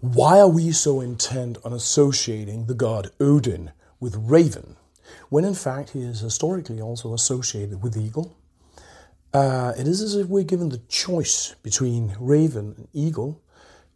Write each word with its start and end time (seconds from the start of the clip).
Why 0.00 0.40
are 0.40 0.48
we 0.48 0.72
so 0.72 1.00
intent 1.00 1.56
on 1.64 1.72
associating 1.72 2.66
the 2.66 2.74
god 2.74 3.10
Odin 3.18 3.70
with 3.98 4.14
raven, 4.14 4.76
when 5.30 5.44
in 5.44 5.54
fact 5.54 5.90
he 5.90 6.02
is 6.02 6.20
historically 6.20 6.82
also 6.82 7.14
associated 7.14 7.82
with 7.82 7.96
eagle? 7.96 8.36
Uh, 9.32 9.72
it 9.78 9.86
is 9.86 10.02
as 10.02 10.14
if 10.14 10.26
we're 10.28 10.44
given 10.44 10.68
the 10.68 10.82
choice 10.88 11.54
between 11.62 12.14
raven 12.20 12.74
and 12.76 12.88
eagle. 12.92 13.40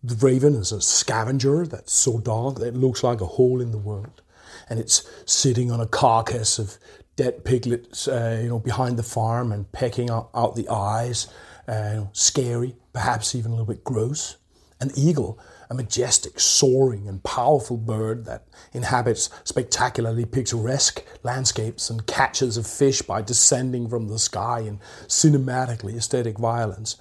The 0.03 0.15
raven 0.15 0.55
is 0.55 0.73
a 0.73 0.81
scavenger 0.81 1.67
that's 1.67 1.93
so 1.93 2.19
dark 2.19 2.57
that 2.57 2.69
it 2.69 2.75
looks 2.75 3.05
like 3.05 3.21
a 3.21 3.27
hole 3.27 3.61
in 3.61 3.71
the 3.71 3.79
world, 3.79 4.23
and 4.71 4.79
it's 4.79 5.07
sitting 5.27 5.71
on 5.71 5.81
a 5.81 5.87
carcass 5.87 6.59
of 6.59 6.79
dead 7.17 7.45
piglets, 7.45 8.09
uh, 8.09 8.41
you 8.43 8.49
know, 8.49 8.59
behind 8.59 8.99
the 8.99 9.03
farm 9.03 9.53
and 9.53 9.71
pecking 9.73 10.09
out, 10.09 10.31
out 10.35 10.57
the 10.57 10.69
eyes. 10.71 11.27
Uh, 11.69 12.07
scary, 12.13 12.75
perhaps 12.95 13.35
even 13.35 13.51
a 13.51 13.55
little 13.55 13.67
bit 13.67 13.85
gross. 13.85 14.39
An 14.81 14.91
eagle 14.97 15.39
a 15.71 15.75
majestic, 15.75 16.41
soaring, 16.41 17.07
and 17.07 17.23
powerful 17.23 17.77
bird 17.77 18.25
that 18.25 18.45
inhabits 18.73 19.31
spectacularly 19.45 20.25
picturesque 20.25 21.05
landscapes 21.23 21.89
and 21.89 22.07
catches 22.07 22.57
of 22.57 22.67
fish 22.67 23.03
by 23.03 23.23
descending 23.23 23.89
from 23.89 24.09
the 24.09 24.19
sky 24.19 24.61
in 24.61 24.81
cinematically 25.07 25.97
aesthetic 25.97 26.39
violence. 26.39 26.97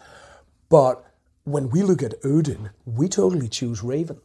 But 0.70 1.04
when 1.46 1.70
we 1.72 1.82
look 1.82 2.04
at 2.04 2.24
Odin, 2.24 2.70
we 2.86 3.10
totally 3.10 3.50
choose 3.50 3.84
Raven. 3.84 4.22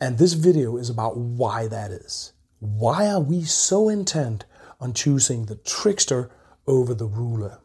And 0.00 0.16
this 0.16 0.32
video 0.32 0.78
is 0.78 0.88
about 0.88 1.18
why 1.18 1.66
that 1.68 1.90
is. 1.90 2.32
Why 2.60 3.08
are 3.08 3.20
we 3.20 3.44
so 3.44 3.90
intent 3.90 4.46
on 4.80 4.94
choosing 4.94 5.44
the 5.44 5.56
trickster 5.56 6.30
over 6.66 6.94
the 6.94 7.06
ruler? 7.06 7.58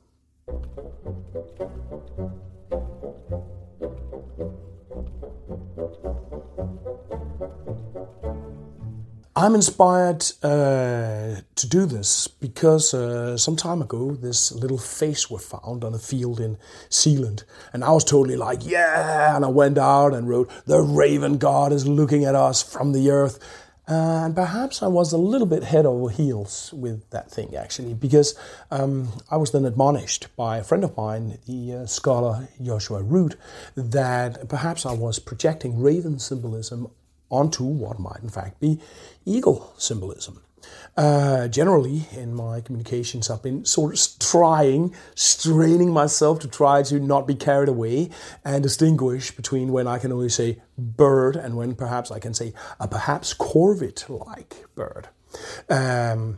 I'm 9.36 9.56
inspired 9.56 10.24
uh, 10.44 11.42
to 11.56 11.68
do 11.68 11.86
this 11.86 12.28
because 12.28 12.94
uh, 12.94 13.36
some 13.36 13.56
time 13.56 13.82
ago 13.82 14.12
this 14.12 14.52
little 14.52 14.78
face 14.78 15.30
was 15.30 15.44
found 15.44 15.84
on 15.84 15.94
a 15.94 15.98
field 15.98 16.40
in 16.40 16.58
Zealand, 16.92 17.44
and 17.74 17.84
I 17.84 17.92
was 17.92 18.04
totally 18.04 18.36
like, 18.36 18.64
yeah! 18.64 19.36
And 19.36 19.44
I 19.44 19.48
went 19.48 19.80
out 19.80 20.14
and 20.14 20.30
wrote, 20.30 20.52
"The 20.66 20.82
Raven 20.82 21.40
God 21.40 21.74
is 21.74 21.88
looking 21.88 22.26
at 22.26 22.36
us 22.36 22.62
from 22.62 22.94
the 22.94 23.10
earth." 23.10 23.40
Uh, 23.86 24.24
and 24.26 24.36
perhaps 24.36 24.82
I 24.82 24.88
was 24.88 25.12
a 25.12 25.18
little 25.18 25.48
bit 25.48 25.64
head 25.64 25.86
over 25.86 26.10
heels 26.10 26.74
with 26.74 27.10
that 27.10 27.30
thing 27.30 27.56
actually, 27.56 27.94
because 27.94 28.34
um, 28.72 29.10
I 29.30 29.36
was 29.36 29.52
then 29.52 29.66
admonished 29.66 30.28
by 30.38 30.58
a 30.58 30.64
friend 30.64 30.84
of 30.86 30.96
mine, 30.96 31.38
the 31.46 31.74
uh, 31.74 31.86
scholar 31.86 32.48
Joshua 32.62 33.04
Rood, 33.04 33.38
that 33.76 34.48
perhaps 34.48 34.86
I 34.86 34.94
was 34.94 35.20
projecting 35.20 35.82
raven 35.82 36.18
symbolism 36.20 36.92
onto 37.30 37.64
what 37.64 38.00
might 38.00 38.22
in 38.22 38.30
fact 38.30 38.60
be 38.60 38.80
eagle 39.26 39.74
symbolism. 39.78 40.42
Uh, 40.96 41.48
generally, 41.48 42.08
in 42.12 42.34
my 42.34 42.62
communications, 42.62 43.30
I've 43.30 43.42
been 43.42 43.66
sort 43.66 43.94
of 43.94 44.20
trying, 44.20 44.94
straining 45.16 45.92
myself 45.92 46.40
to 46.40 46.48
try 46.48 46.84
to 46.84 47.00
not 47.00 47.28
be 47.28 47.36
carried 47.36 47.70
away 47.70 48.10
and 48.46 48.62
distinguish 48.62 49.32
between 49.32 49.72
when 49.72 49.88
I 49.88 49.98
can 49.98 50.12
only 50.12 50.30
say 50.30 50.62
bird 50.78 51.36
and 51.36 51.56
when 51.58 51.76
perhaps 51.76 52.12
I 52.12 52.20
can 52.20 52.34
say 52.34 52.54
a 52.80 52.88
perhaps 52.88 53.34
corvid 53.34 54.08
like 54.10 54.66
bird. 54.76 55.08
Um, 55.70 56.38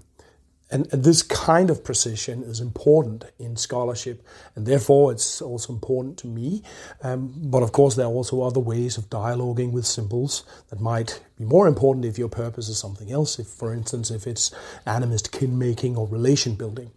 and, 0.72 0.86
this 0.86 1.22
kind 1.22 1.70
of 1.70 1.84
precision 1.84 2.44
is 2.44 2.60
important 2.60 3.26
in 3.38 3.56
scholarship, 3.56 4.26
and 4.56 4.66
therefore 4.66 5.12
it's 5.12 5.42
also 5.42 5.74
important 5.74 6.18
to 6.20 6.28
me. 6.28 6.64
Um, 7.04 7.34
but 7.36 7.62
of 7.62 7.72
course, 7.72 7.96
there 7.96 8.06
are 8.06 8.12
also 8.12 8.42
other 8.42 8.60
ways 8.60 8.98
of 8.98 9.10
dialoguing 9.10 9.72
with 9.72 9.86
symbols 9.86 10.44
that 10.70 10.82
might 10.82 11.22
be 11.38 11.46
more 11.46 11.68
important 11.68 12.06
if 12.06 12.18
your 12.18 12.30
purpose 12.30 12.68
is 12.68 12.80
something 12.80 13.12
else. 13.12 13.38
If, 13.38 13.48
for 13.48 13.74
instance, 13.74 14.10
if 14.10 14.26
it's 14.26 14.52
animist 14.88 15.32
kin 15.32 15.58
making 15.58 15.98
or 15.98 16.08
relation 16.08 16.56
building. 16.56 16.92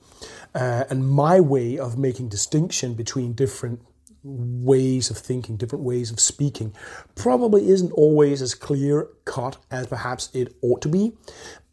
Uh, 0.54 0.84
and 0.88 1.09
my 1.09 1.38
way 1.38 1.78
of 1.78 1.98
making 1.98 2.28
distinction 2.28 2.94
between 2.94 3.34
different 3.34 3.81
ways 4.25 5.10
of 5.10 5.19
thinking, 5.19 5.56
different 5.56 5.84
ways 5.84 6.10
of 6.10 6.21
speaking, 6.21 6.75
probably 7.15 7.69
isn't 7.69 7.92
always 7.92 8.42
as 8.42 8.54
clear 8.54 9.09
cut 9.25 9.56
as 9.71 9.87
perhaps 9.87 10.31
it 10.34 10.54
ought 10.62 10.82
to 10.82 10.88
be. 10.88 11.12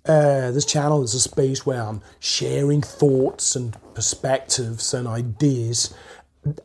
Uh, 0.05 0.51
this 0.51 0.65
channel 0.65 1.01
is 1.01 1.15
a 1.15 1.19
space 1.19 1.65
where 1.65 1.81
I'm 1.81 2.01
sharing 2.19 2.81
thoughts 2.81 3.55
and 3.55 3.75
perspectives 3.95 4.93
and 4.93 5.07
ideas, 5.07 5.95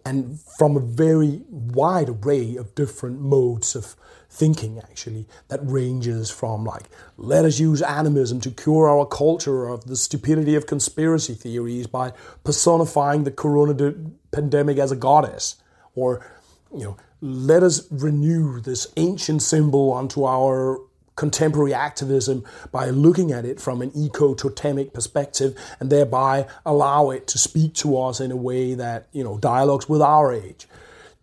and 0.04 0.38
from 0.58 0.76
a 0.76 0.80
very 0.80 1.40
wide 1.48 2.10
array 2.10 2.56
of 2.56 2.74
different 2.74 3.20
modes 3.20 3.74
of 3.74 3.96
thinking, 4.28 4.78
actually, 4.78 5.26
that 5.48 5.58
ranges 5.62 6.30
from 6.30 6.64
like, 6.64 6.84
let 7.16 7.46
us 7.46 7.58
use 7.58 7.80
animism 7.80 8.40
to 8.42 8.50
cure 8.50 8.88
our 8.88 9.06
culture 9.06 9.66
of 9.68 9.86
the 9.86 9.96
stupidity 9.96 10.54
of 10.54 10.66
conspiracy 10.66 11.32
theories 11.32 11.86
by 11.86 12.12
personifying 12.44 13.24
the 13.24 13.30
corona 13.30 13.94
pandemic 14.32 14.76
as 14.76 14.92
a 14.92 14.96
goddess, 14.96 15.56
or, 15.94 16.24
you 16.72 16.84
know, 16.84 16.96
let 17.22 17.62
us 17.62 17.90
renew 17.90 18.60
this 18.60 18.86
ancient 18.96 19.40
symbol 19.42 19.90
onto 19.92 20.24
our 20.24 20.78
contemporary 21.20 21.74
activism 21.74 22.42
by 22.72 22.88
looking 22.88 23.30
at 23.30 23.44
it 23.44 23.60
from 23.60 23.82
an 23.82 23.92
eco 23.94 24.32
totemic 24.32 24.94
perspective 24.94 25.54
and 25.78 25.90
thereby 25.90 26.46
allow 26.64 27.10
it 27.10 27.26
to 27.26 27.36
speak 27.36 27.74
to 27.74 28.00
us 28.00 28.20
in 28.20 28.30
a 28.32 28.36
way 28.36 28.72
that, 28.72 29.06
you 29.12 29.22
know, 29.22 29.36
dialogues 29.36 29.86
with 29.86 30.00
our 30.00 30.32
age. 30.32 30.66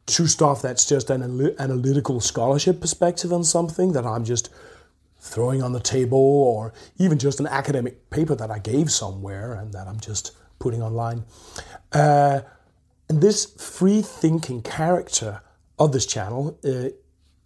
To 0.06 0.28
stuff 0.28 0.62
that's 0.62 0.88
just 0.88 1.09
an 1.09 1.24
analytical 1.57 2.19
scholarship 2.19 2.80
perspective 2.80 3.34
on 3.34 3.44
something 3.44 3.94
that 3.94 4.06
I'm 4.06 4.24
just 4.24 4.52
throwing 5.19 5.63
on 5.63 5.74
the 5.74 5.80
table, 5.80 6.19
or 6.19 6.74
even 7.00 7.18
just 7.18 7.40
an 7.40 7.47
academic 7.47 8.12
paper 8.12 8.36
that 8.36 8.52
I 8.52 8.59
gave 8.59 8.91
somewhere 8.91 9.56
and 9.56 9.74
that 9.74 9.88
I'm 9.88 10.00
just 10.00 10.31
putting 10.59 10.84
online. 10.84 11.25
Uh, 11.91 12.41
and 13.09 13.19
this 13.19 13.46
free 13.59 14.03
thinking 14.03 14.62
character 14.62 15.41
of 15.80 15.91
this 15.91 16.06
channel 16.06 16.59
uh, 16.63 16.90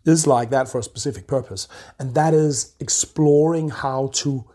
is 0.06 0.28
like 0.28 0.50
that 0.50 0.68
for 0.68 0.80
a 0.80 0.84
specific 0.84 1.28
purpose, 1.28 1.68
and 2.00 2.16
that 2.16 2.34
is 2.34 2.76
exploring 2.80 3.70
how 3.70 4.10
to 4.14 4.46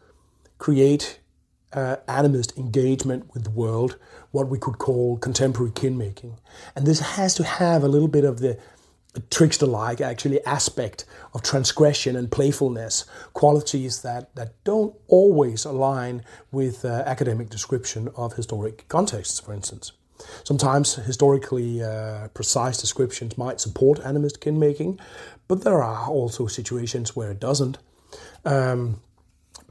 create 0.59 1.21
uh, 1.73 1.97
animist 2.09 2.57
engagement 2.57 3.33
with 3.35 3.45
the 3.45 3.51
world, 3.51 3.99
what 4.31 4.49
we 4.49 4.59
could 4.59 4.79
call 4.79 5.19
contemporary 5.19 5.73
kin 5.73 5.97
making. 5.99 6.39
And 6.75 6.87
this 6.87 7.01
has 7.01 7.35
to 7.35 7.45
have 7.45 7.83
a 7.83 7.89
little 7.89 8.09
bit 8.09 8.25
of 8.25 8.41
the 8.41 8.59
trickster 9.31 9.67
like 9.67 10.01
actually 10.01 10.45
aspect 10.45 11.05
of 11.33 11.43
transgression 11.43 12.17
and 12.17 12.31
playfulness, 12.31 13.05
qualities 13.33 14.03
that, 14.03 14.35
that 14.35 14.53
don't 14.65 14.95
always 15.09 15.65
align 15.65 16.23
with 16.53 16.85
uh, 16.85 17.03
academic 17.07 17.49
description 17.49 18.09
of 18.17 18.35
historic 18.35 18.87
contexts, 18.89 19.41
for 19.41 19.53
instance. 19.53 19.93
Sometimes 20.45 20.95
historically 20.95 21.83
uh, 21.83 22.29
precise 22.29 22.79
descriptions 22.79 23.37
might 23.37 23.61
support 23.61 24.01
animist 24.01 24.41
kin 24.41 24.59
making, 24.59 24.99
but 25.49 25.65
there 25.65 25.83
are 25.83 26.09
also 26.09 26.47
situations 26.47 27.15
where 27.15 27.31
it 27.31 27.41
doesn't. 27.41 27.79
Um, 28.45 29.01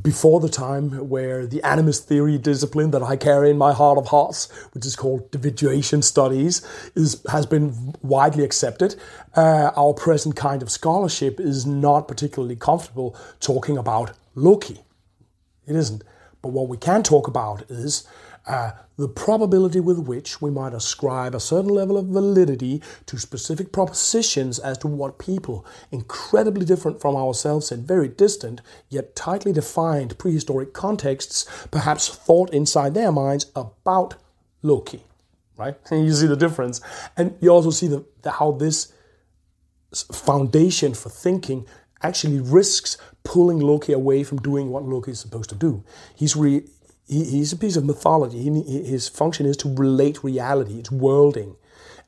before 0.02 0.40
the 0.40 0.50
time 0.50 1.09
where 1.09 1.47
the 1.47 1.62
animist 1.62 2.03
theory 2.03 2.38
discipline 2.38 2.91
that 2.91 3.02
I 3.02 3.16
carry 3.16 3.50
in 3.50 3.58
my 3.58 3.74
heart 3.74 3.97
of 3.97 4.08
hearts, 4.08 4.52
which 4.74 4.85
is 4.85 4.96
called 4.96 5.31
dividuation 5.31 6.02
studies, 6.02 6.62
is 6.96 7.24
has 7.30 7.46
been 7.46 7.96
widely 8.02 8.44
accepted. 8.44 8.96
Uh, 9.35 9.72
our 9.75 9.94
present 9.94 10.35
kind 10.35 10.62
of 10.62 10.69
scholarship 10.69 11.40
is 11.40 11.66
not 11.66 12.08
particularly 12.08 12.56
comfortable 12.56 13.16
talking 13.40 13.78
about 13.78 14.12
Loki. 14.35 14.81
It 15.66 15.75
isn't. 15.75 16.03
But 16.41 16.50
what 16.50 16.68
we 16.68 16.78
can 16.78 17.02
talk 17.02 17.28
about 17.28 17.64
is 17.69 18.08
uh, 18.48 18.72
the 18.98 19.08
probability 19.08 19.80
with 19.80 20.00
which 20.00 20.42
we 20.42 20.50
might 20.50 20.74
ascribe 20.74 21.36
a 21.36 21.40
certain 21.40 21.70
level 21.70 21.98
of 21.98 22.08
validity 22.08 22.82
to 23.06 23.18
specific 23.18 23.72
propositions 23.72 24.60
as 24.60 24.78
to 24.80 24.88
what 24.88 25.20
people, 25.20 25.66
incredibly 25.92 26.66
different 26.66 27.02
from 27.02 27.16
ourselves 27.16 27.72
and 27.72 27.88
very 27.88 28.08
distant, 28.08 28.62
yet 28.90 29.16
tightly 29.16 29.52
defined 29.52 30.18
prehistoric 30.18 30.74
contexts, 30.74 31.46
perhaps 31.72 32.08
thought 32.08 32.53
inside 32.53 32.94
their 32.94 33.12
minds 33.12 33.47
about 33.56 34.16
Loki. 34.62 35.03
Right? 35.58 35.76
And 35.90 36.06
you 36.06 36.14
see 36.14 36.28
the 36.28 36.38
difference. 36.38 36.82
And 37.18 37.36
you 37.41 37.50
also 37.50 37.72
see 37.72 37.88
the, 37.88 38.06
the 38.22 38.32
how 38.32 38.52
this 38.52 38.94
foundation 40.12 40.94
for 40.94 41.09
thinking 41.09 41.66
actually 42.02 42.40
risks 42.40 42.98
pulling 43.24 43.59
Loki 43.59 43.94
away 43.94 44.24
from 44.24 44.38
doing 44.40 44.70
what 44.70 44.84
Loki 44.84 45.12
is 45.12 45.20
supposed 45.20 45.50
to 45.50 45.56
do. 45.56 45.84
He's 46.16 46.36
re, 46.36 46.64
he, 47.07 47.23
he's 47.23 47.53
a 47.53 47.57
piece 47.57 47.75
of 47.75 47.85
mythology. 47.85 48.40
He, 48.40 48.84
his 48.84 49.07
function 49.07 49.46
is 49.46 49.57
to 49.57 49.73
relate 49.73 50.23
reality, 50.23 50.79
it's 50.79 50.91
worlding. 50.91 51.55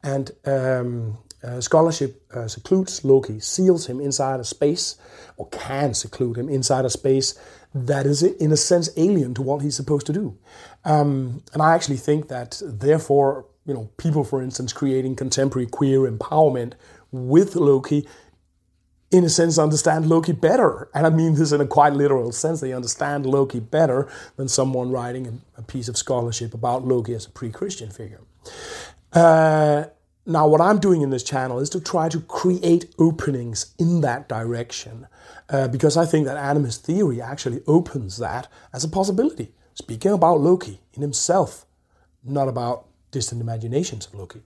And 0.03 0.31
um, 0.45 1.17
uh, 1.44 1.61
scholarship 1.61 2.23
uh, 2.33 2.47
secludes 2.47 3.03
Loki, 3.03 3.39
seals 3.39 3.88
him 3.88 3.99
inside 3.99 4.39
a 4.39 4.44
space, 4.44 4.95
or 5.38 5.47
can 5.49 5.94
seclude 5.94 6.38
him 6.38 6.49
inside 6.49 6.85
a 6.85 6.89
space 6.89 7.39
that 7.73 8.05
is, 8.05 8.23
in 8.23 8.51
a 8.51 8.57
sense, 8.57 8.89
alien 8.97 9.33
to 9.35 9.41
what 9.41 9.61
he's 9.61 9.75
supposed 9.75 10.07
to 10.07 10.13
do. 10.13 10.38
Um, 10.85 11.44
and 11.53 11.61
I 11.61 11.75
actually 11.75 11.97
think 11.97 12.27
that, 12.29 12.61
therefore, 12.63 13.45
you 13.65 13.73
know, 13.73 13.89
people, 13.97 14.23
for 14.23 14.41
instance, 14.41 14.73
creating 14.73 15.15
contemporary 15.15 15.67
queer 15.67 16.09
empowerment 16.09 16.73
with 17.11 17.55
Loki 17.55 18.07
in 19.09 19.24
a 19.24 19.30
sense, 19.30 19.57
understand 19.57 20.07
Loki 20.07 20.33
better. 20.33 20.89
And 20.94 21.06
I 21.06 21.09
mean 21.09 21.36
this 21.36 21.51
in 21.51 21.62
a 21.62 21.65
quite 21.65 21.94
literal 21.94 22.31
sense. 22.31 22.59
They 22.59 22.74
understand 22.74 23.25
Loki 23.25 23.59
better 23.59 24.07
than 24.36 24.48
someone 24.48 24.92
writing 24.92 25.42
a, 25.57 25.62
piece 25.62 25.88
of 25.88 25.98
scholarship 25.98 26.54
about 26.54 26.86
Loki 26.86 27.13
as 27.13 27.25
a 27.25 27.30
pre 27.30 27.50
Christian 27.50 27.89
figure. 27.89 28.21
Uh, 29.13 29.86
now, 30.25 30.48
what 30.48 30.59
I'm 30.59 30.80
doing 30.80 31.01
in 31.01 31.09
this 31.09 31.24
channel 31.24 31.59
is 31.59 31.69
to 31.69 31.80
try 31.80 32.09
to 32.09 32.19
create 32.19 32.94
openings 33.00 33.74
in 33.80 34.01
that 34.01 34.27
direction 34.27 35.07
uh, 35.50 35.69
because 35.69 35.95
I 35.95 36.06
think 36.06 36.25
that 36.25 36.38
animist 36.38 36.81
theory 36.81 37.21
actually 37.21 37.62
opens 37.65 38.18
that 38.18 38.50
as 38.74 38.83
a 38.83 38.89
possibility. 38.89 39.54
Speaking 39.74 40.12
about 40.12 40.42
Loki 40.42 40.81
in 40.94 41.01
himself, 41.01 41.65
not 42.25 42.50
about 42.50 42.88
distant 43.12 43.42
imaginations 43.42 44.07
of 44.07 44.15
Loki. 44.15 44.42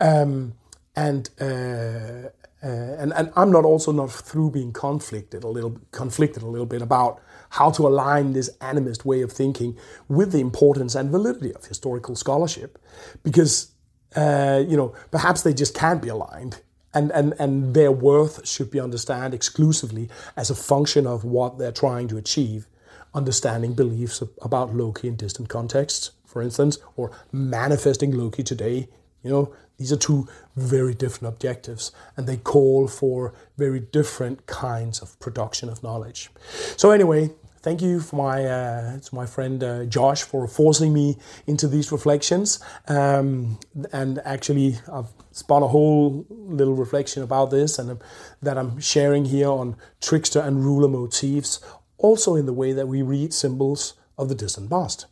Um, 0.00 0.54
and, 0.94 1.28
uh, 1.40 2.30
uh, 2.64 2.96
and 2.98 3.12
and 3.12 3.32
I'm 3.36 3.52
not 3.52 3.64
also 3.64 3.92
not 3.92 4.10
through 4.10 4.50
being 4.50 4.72
conflicted 4.72 5.44
a 5.44 5.48
little 5.48 5.78
conflicted 5.90 6.42
a 6.42 6.46
little 6.46 6.66
bit 6.66 6.82
about 6.82 7.20
how 7.50 7.70
to 7.70 7.86
align 7.86 8.32
this 8.32 8.50
animist 8.60 9.04
way 9.04 9.22
of 9.22 9.30
thinking 9.30 9.76
with 10.08 10.32
the 10.32 10.40
importance 10.40 10.94
and 10.94 11.10
validity 11.10 11.54
of 11.54 11.66
historical 11.66 12.16
scholarship, 12.16 12.78
because 13.22 13.74
uh, 14.16 14.62
you 14.66 14.76
know, 14.76 14.94
perhaps 15.10 15.42
they 15.42 15.52
just 15.52 15.74
can't 15.74 16.02
be 16.02 16.08
aligned. 16.08 16.60
And, 16.92 17.10
and, 17.10 17.34
and 17.40 17.74
their 17.74 17.90
worth 17.90 18.46
should 18.46 18.70
be 18.70 18.78
understood 18.78 19.34
exclusively 19.34 20.08
as 20.36 20.48
a 20.48 20.54
function 20.54 21.08
of 21.08 21.24
what 21.24 21.58
they're 21.58 21.72
trying 21.72 22.06
to 22.08 22.16
achieve, 22.16 22.68
understanding 23.12 23.74
beliefs 23.74 24.22
about 24.40 24.74
Loki 24.74 25.08
in 25.08 25.16
distant 25.16 25.48
contexts, 25.48 26.12
for 26.24 26.40
instance, 26.40 26.78
or 26.94 27.10
manifesting 27.32 28.12
Loki 28.12 28.44
today. 28.44 28.88
You 29.24 29.30
know, 29.30 29.54
these 29.76 29.92
are 29.92 29.96
two 29.96 30.28
very 30.56 30.94
different 30.94 31.34
objectives, 31.34 31.92
and 32.16 32.26
they 32.26 32.36
call 32.36 32.88
for 32.88 33.32
very 33.56 33.80
different 33.80 34.46
kinds 34.46 35.00
of 35.00 35.18
production 35.20 35.68
of 35.68 35.82
knowledge. 35.82 36.30
So, 36.76 36.90
anyway, 36.90 37.30
thank 37.62 37.80
you 37.80 38.00
for 38.00 38.16
my 38.16 38.44
uh, 38.44 39.00
to 39.00 39.14
my 39.14 39.26
friend 39.26 39.64
uh, 39.64 39.84
Josh 39.86 40.22
for 40.22 40.46
forcing 40.46 40.92
me 40.92 41.16
into 41.46 41.66
these 41.66 41.90
reflections. 41.90 42.60
Um, 42.86 43.58
and 43.92 44.20
actually, 44.24 44.76
I've 44.92 45.12
spun 45.32 45.62
a 45.62 45.68
whole 45.68 46.26
little 46.30 46.74
reflection 46.74 47.22
about 47.22 47.50
this, 47.50 47.78
and 47.78 48.00
that 48.42 48.58
I'm 48.58 48.78
sharing 48.80 49.24
here 49.24 49.48
on 49.48 49.76
trickster 50.00 50.40
and 50.40 50.64
ruler 50.64 50.88
motifs, 50.88 51.60
also 51.98 52.36
in 52.36 52.46
the 52.46 52.52
way 52.52 52.72
that 52.72 52.86
we 52.86 53.02
read 53.02 53.32
symbols 53.32 53.94
of 54.16 54.28
the 54.28 54.34
distant 54.34 54.70
past. 54.70 55.06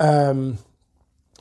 Um, 0.00 0.58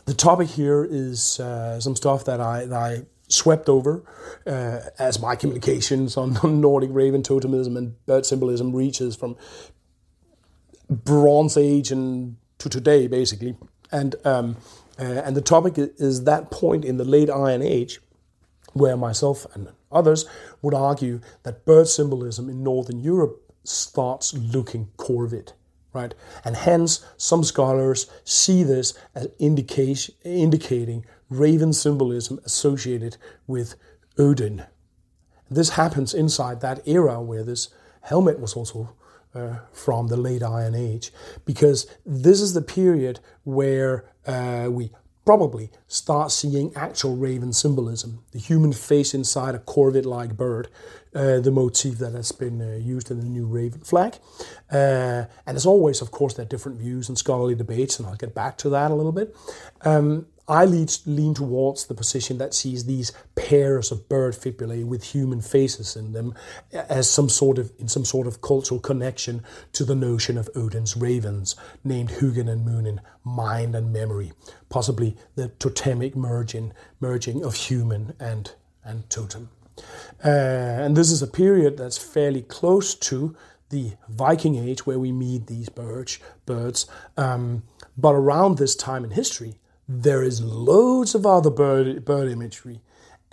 the 0.06 0.14
topic 0.14 0.50
here 0.50 0.86
is 0.90 1.40
uh, 1.40 1.80
some 1.80 1.96
stuff 1.96 2.26
that 2.26 2.42
I, 2.42 2.66
that 2.66 2.78
I 2.78 3.06
swept 3.32 3.70
over 3.70 4.04
uh, 4.46 4.80
as 5.00 5.20
my 5.20 5.36
communications 5.36 6.18
on 6.18 6.62
Nordic 6.62 6.90
raven 6.92 7.24
totemism 7.24 7.78
and 7.78 8.06
bird 8.06 8.26
symbolism 8.26 8.76
reaches 8.76 9.16
from 9.16 9.36
Bronze 10.90 11.58
Age 11.58 11.92
and 11.92 12.38
to 12.60 12.70
today, 12.70 13.08
basically. 13.08 13.56
And 13.92 14.16
um, 14.26 14.58
uh, 15.00 15.04
and 15.26 15.36
the 15.36 15.42
topic 15.42 15.74
is 15.78 16.26
that 16.26 16.52
point 16.52 16.86
in 16.86 16.98
the 16.98 17.06
late 17.06 17.30
Iron 17.30 17.62
Age, 17.62 18.00
where 18.74 18.96
myself 18.96 19.46
and 19.56 19.70
others 19.92 20.26
would 20.62 20.74
argue 20.74 21.22
that 21.44 21.66
bird 21.66 21.88
symbolism 21.88 22.50
in 22.50 22.64
Northern 22.64 23.00
Europe 23.00 23.42
starts 23.64 24.34
looking 24.34 24.90
corvid, 24.98 25.54
right? 25.94 26.14
And 26.44 26.56
hence, 26.56 27.06
some 27.18 27.44
scholars 27.44 28.10
see 28.24 28.64
this 28.64 28.94
as 29.16 29.30
indication, 29.40 30.16
indicating 30.24 31.06
raven 31.32 31.74
symbolism 31.74 32.40
associated 32.46 33.18
with 33.48 33.76
Odin. 34.20 34.66
This 35.50 35.70
happens 35.70 36.14
inside 36.14 36.62
that 36.62 36.86
era 36.86 37.22
where 37.22 37.44
this 37.44 37.70
helmet 38.02 38.40
was 38.40 38.54
also 38.54 38.94
uh, 39.34 39.60
from 39.72 40.08
the 40.08 40.18
late 40.18 40.44
Iron 40.44 40.76
Age, 40.76 41.12
because 41.46 41.88
this 42.06 42.42
is 42.42 42.54
the 42.54 42.62
period 42.62 43.22
where 43.44 44.06
uh, 44.28 44.68
we 44.70 44.92
probably 45.24 45.70
start 45.88 46.32
seeing 46.32 46.76
actual 46.76 47.16
raven 47.16 47.54
symbolism, 47.54 48.24
the 48.32 48.40
human 48.40 48.74
face 48.74 49.14
inside 49.14 49.56
a 49.56 49.60
corvid 49.60 50.06
like 50.06 50.36
bird, 50.36 50.68
uh, 51.14 51.40
the 51.40 51.52
motif 51.52 51.98
that 52.00 52.14
has 52.14 52.32
been 52.32 52.62
uh, 52.62 52.76
used 52.76 53.12
in 53.12 53.20
the 53.20 53.26
new 53.26 53.46
raven 53.46 53.80
flag. 53.82 54.16
Uh, 54.72 55.26
and 55.46 55.56
as 55.56 55.66
always, 55.66 56.02
of 56.02 56.12
course, 56.12 56.34
there 56.34 56.46
are 56.46 56.50
different 56.50 56.78
views 56.78 57.08
and 57.08 57.18
scholarly 57.18 57.56
debates, 57.56 58.00
and 58.00 58.08
I'll 58.08 58.16
get 58.16 58.34
back 58.34 58.58
to 58.60 58.70
that 58.70 58.92
a 58.92 58.96
little 58.96 59.12
bit. 59.12 59.36
Um, 59.82 60.26
I 60.52 60.66
lean 60.66 61.34
towards 61.34 61.86
the 61.86 61.94
position 61.94 62.38
that 62.40 62.54
sees 62.54 62.84
these 62.84 63.14
pairs 63.36 63.90
of 63.90 64.10
bird 64.10 64.36
fibulae 64.36 64.84
with 64.84 65.02
human 65.02 65.40
faces 65.40 65.96
in 65.96 66.12
them 66.12 66.36
as 66.74 67.10
some 67.10 67.30
sort 67.30 67.58
of 67.58 67.72
in 67.80 67.88
some 67.88 68.04
sort 68.04 68.28
of 68.28 68.42
cultural 68.42 68.82
connection 68.82 69.44
to 69.72 69.86
the 69.86 69.96
notion 69.96 70.38
of 70.38 70.50
Odin's 70.54 70.98
ravens, 70.98 71.56
named 71.86 72.10
Hugin 72.10 72.50
and 72.50 72.66
Munin, 72.66 73.00
mind 73.24 73.76
and 73.76 73.94
memory, 73.94 74.34
possibly 74.68 75.16
the 75.36 75.48
totemic 75.48 76.18
merging 76.18 76.74
merging 77.00 77.46
of 77.46 77.56
human 77.56 78.14
and 78.20 78.54
and 78.84 79.10
totem. 79.10 79.50
Uh, 80.24 80.84
and 80.84 80.98
this 80.98 81.12
is 81.12 81.22
a 81.22 81.28
period 81.28 81.78
that's 81.78 81.98
fairly 81.98 82.42
close 82.42 82.94
to 82.94 83.34
the 83.70 83.94
Viking 84.10 84.58
Age, 84.58 84.86
where 84.86 85.00
we 85.00 85.14
meet 85.14 85.48
these 85.48 85.70
birds. 85.70 86.20
birds. 86.46 86.88
Um, 87.16 87.64
but 87.98 88.12
around 88.12 88.58
this 88.58 88.76
time 88.76 89.06
in 89.06 89.12
history, 89.12 89.56
there 90.00 90.24
is 90.24 90.42
loads 90.42 91.16
of 91.16 91.26
other 91.26 91.50
bird, 91.50 92.06
bird 92.06 92.32
imagery. 92.32 92.82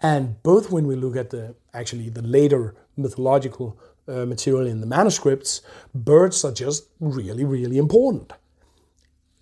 And 0.00 0.42
both 0.42 0.70
when 0.70 0.86
we 0.86 0.96
look 0.96 1.16
at 1.16 1.30
the 1.30 1.54
actually 1.72 2.08
the 2.08 2.22
later 2.22 2.74
mythological 2.96 3.78
uh, 4.08 4.24
material 4.26 4.66
in 4.66 4.80
the 4.80 4.86
manuscripts, 4.86 5.60
birds 5.94 6.44
are 6.44 6.52
just 6.52 6.88
really, 7.00 7.44
really 7.44 7.78
important. 7.78 8.32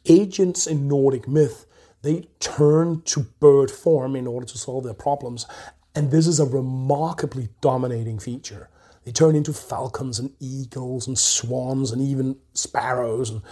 Agents 0.06 0.66
in 0.66 0.88
Nordic 0.88 1.26
myth, 1.26 1.66
they 2.02 2.28
turn 2.38 3.02
to 3.02 3.20
bird 3.40 3.70
form 3.70 4.14
in 4.14 4.26
order 4.26 4.46
to 4.46 4.58
solve 4.58 4.84
their 4.84 4.94
problems. 4.94 5.46
And 5.94 6.10
this 6.10 6.26
is 6.26 6.38
a 6.38 6.44
remarkably 6.44 7.48
dominating 7.60 8.18
feature. 8.18 8.68
They 9.06 9.12
turn 9.12 9.36
into 9.36 9.52
falcons 9.52 10.18
and 10.18 10.32
eagles 10.40 11.06
and 11.06 11.16
swans 11.16 11.92
and 11.92 12.02
even 12.02 12.38
sparrows. 12.54 13.30
And, 13.30 13.42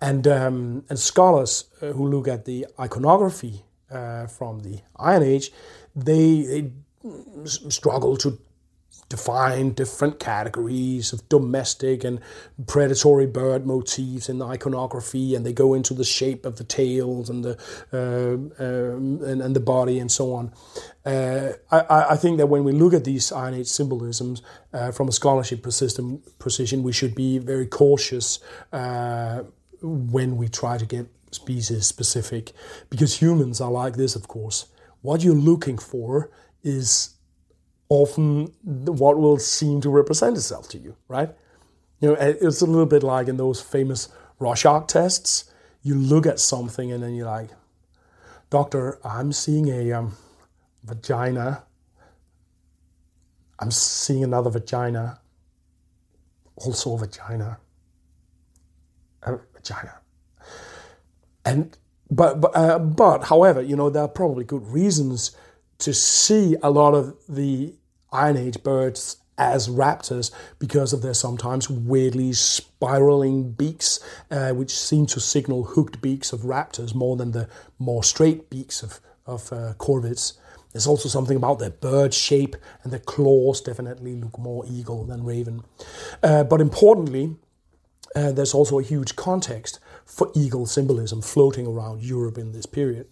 and, 0.00 0.26
um, 0.26 0.84
and 0.90 0.98
scholars 0.98 1.66
uh, 1.80 1.92
who 1.92 2.08
look 2.08 2.26
at 2.26 2.46
the 2.46 2.66
iconography 2.80 3.62
uh, 3.92 4.26
from 4.26 4.60
the 4.60 4.80
Iron 4.96 5.22
Age, 5.22 5.52
they, 5.94 6.42
they 6.42 6.70
struggle 7.44 8.16
to 8.16 8.40
define 9.08 9.72
different 9.72 10.18
categories 10.18 11.12
of 11.12 11.28
domestic 11.28 12.04
and 12.04 12.20
predatory 12.66 13.26
bird 13.26 13.66
motifs 13.66 14.28
in 14.28 14.38
the 14.38 14.46
iconography, 14.46 15.34
and 15.34 15.44
they 15.44 15.52
go 15.52 15.74
into 15.74 15.94
the 15.94 16.04
shape 16.04 16.44
of 16.46 16.56
the 16.56 16.64
tails 16.64 17.28
and 17.28 17.44
the 17.44 17.58
uh, 17.92 18.34
um, 18.64 19.22
and, 19.22 19.42
and, 19.42 19.54
the 19.54 19.60
body 19.60 19.98
and 19.98 20.10
so 20.10 20.32
on. 20.34 20.52
Uh, 21.04 21.52
I, 21.70 22.06
I, 22.10 22.16
think 22.16 22.38
that 22.38 22.46
when 22.46 22.64
we 22.64 22.72
look 22.72 22.94
at 22.94 23.04
these 23.04 23.30
Iron 23.30 23.54
Age 23.54 23.66
symbolisms 23.66 24.42
uh, 24.72 24.90
from 24.90 25.08
a 25.08 25.12
scholarship 25.12 25.62
position, 25.62 26.22
position, 26.38 26.82
we 26.82 26.92
should 26.92 27.14
be 27.14 27.38
very 27.38 27.66
cautious 27.66 28.38
uh, 28.72 29.42
when 29.82 30.36
we 30.36 30.48
try 30.48 30.78
to 30.78 30.86
get 30.86 31.06
species 31.30 31.86
specific, 31.86 32.52
because 32.88 33.20
humans 33.20 33.60
are 33.60 33.70
like 33.70 33.96
this, 33.96 34.16
of 34.16 34.28
course. 34.28 34.66
What 35.02 35.22
you're 35.22 35.34
looking 35.34 35.76
for 35.76 36.30
is 36.62 37.13
often 37.88 38.46
what 38.62 39.18
will 39.18 39.38
seem 39.38 39.80
to 39.82 39.90
represent 39.90 40.36
itself 40.36 40.68
to 40.70 40.78
you, 40.78 40.96
right? 41.08 41.30
You 42.00 42.08
know, 42.08 42.14
it's 42.14 42.60
a 42.60 42.66
little 42.66 42.86
bit 42.86 43.02
like 43.02 43.28
in 43.28 43.36
those 43.36 43.60
famous 43.60 44.08
Rorschach 44.38 44.88
tests. 44.88 45.50
You 45.82 45.94
look 45.94 46.26
at 46.26 46.40
something 46.40 46.92
and 46.92 47.02
then 47.02 47.14
you're 47.14 47.26
like, 47.26 47.50
Doctor, 48.50 48.98
I'm 49.04 49.32
seeing 49.32 49.68
a 49.68 49.92
um, 49.92 50.16
vagina. 50.82 51.64
I'm 53.58 53.70
seeing 53.70 54.24
another 54.24 54.50
vagina. 54.50 55.20
Also 56.56 56.94
a 56.94 56.98
vagina. 56.98 57.58
A 59.22 59.38
vagina. 59.54 60.00
And 61.44 61.76
but 62.10 62.40
but 62.40 62.56
uh, 62.56 62.78
but 62.78 63.24
however, 63.24 63.60
you 63.60 63.76
know 63.76 63.90
there 63.90 64.02
are 64.02 64.08
probably 64.08 64.44
good 64.44 64.66
reasons 64.66 65.36
to 65.78 65.92
see 65.92 66.56
a 66.62 66.70
lot 66.70 66.94
of 66.94 67.14
the 67.28 67.74
Iron 68.12 68.36
Age 68.36 68.62
birds 68.62 69.16
as 69.36 69.68
raptors 69.68 70.30
because 70.58 70.92
of 70.92 71.02
their 71.02 71.14
sometimes 71.14 71.68
weirdly 71.68 72.32
spiraling 72.32 73.50
beaks, 73.50 73.98
uh, 74.30 74.50
which 74.50 74.76
seem 74.76 75.06
to 75.06 75.20
signal 75.20 75.64
hooked 75.64 76.00
beaks 76.00 76.32
of 76.32 76.40
raptors 76.40 76.94
more 76.94 77.16
than 77.16 77.32
the 77.32 77.48
more 77.78 78.04
straight 78.04 78.48
beaks 78.48 78.82
of, 78.82 79.00
of 79.26 79.52
uh, 79.52 79.74
corvids. 79.78 80.34
There's 80.72 80.86
also 80.86 81.08
something 81.08 81.36
about 81.36 81.60
their 81.60 81.70
bird 81.70 82.12
shape, 82.12 82.56
and 82.82 82.92
their 82.92 83.00
claws 83.00 83.60
definitely 83.60 84.16
look 84.16 84.38
more 84.38 84.64
eagle 84.68 85.04
than 85.04 85.24
raven. 85.24 85.62
Uh, 86.22 86.42
but 86.44 86.60
importantly, 86.60 87.36
uh, 88.14 88.32
there's 88.32 88.54
also 88.54 88.78
a 88.78 88.82
huge 88.82 89.16
context 89.16 89.80
for 90.04 90.30
eagle 90.34 90.66
symbolism 90.66 91.22
floating 91.22 91.66
around 91.66 92.02
Europe 92.02 92.38
in 92.38 92.52
this 92.52 92.66
period. 92.66 93.06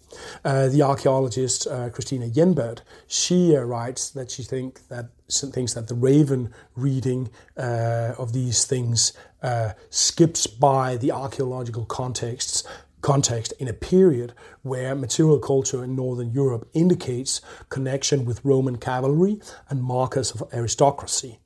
Uh, 0.45 0.67
the 0.69 0.81
archaeologist 0.81 1.67
uh, 1.67 1.89
Kristina 1.89 2.31
Jennbert, 2.31 2.81
she 3.07 3.57
uh, 3.57 3.61
writes 3.61 4.09
that 4.11 4.31
she 4.31 4.43
think 4.43 4.87
that 4.87 5.09
thinks 5.29 5.73
that 5.73 5.87
the 5.87 5.95
raven 5.95 6.53
reading 6.75 7.29
uh, 7.57 8.13
of 8.17 8.33
these 8.33 8.65
things 8.65 9.13
uh, 9.41 9.73
skips 9.89 10.45
by 10.47 10.95
the 10.97 11.11
archaeological 11.11 11.85
contexts 11.85 12.63
context 13.01 13.51
in 13.59 13.67
a 13.67 13.73
period 13.73 14.33
where 14.61 14.95
material 14.95 15.37
culture 15.37 15.83
in 15.83 15.95
Northern 15.95 16.31
Europe 16.31 16.69
indicates 16.73 17.41
connection 17.67 18.23
with 18.23 18.43
Roman 18.45 18.77
cavalry 18.77 19.41
and 19.69 19.83
markers 19.83 20.31
of 20.31 20.43
aristocracy. 20.53 21.39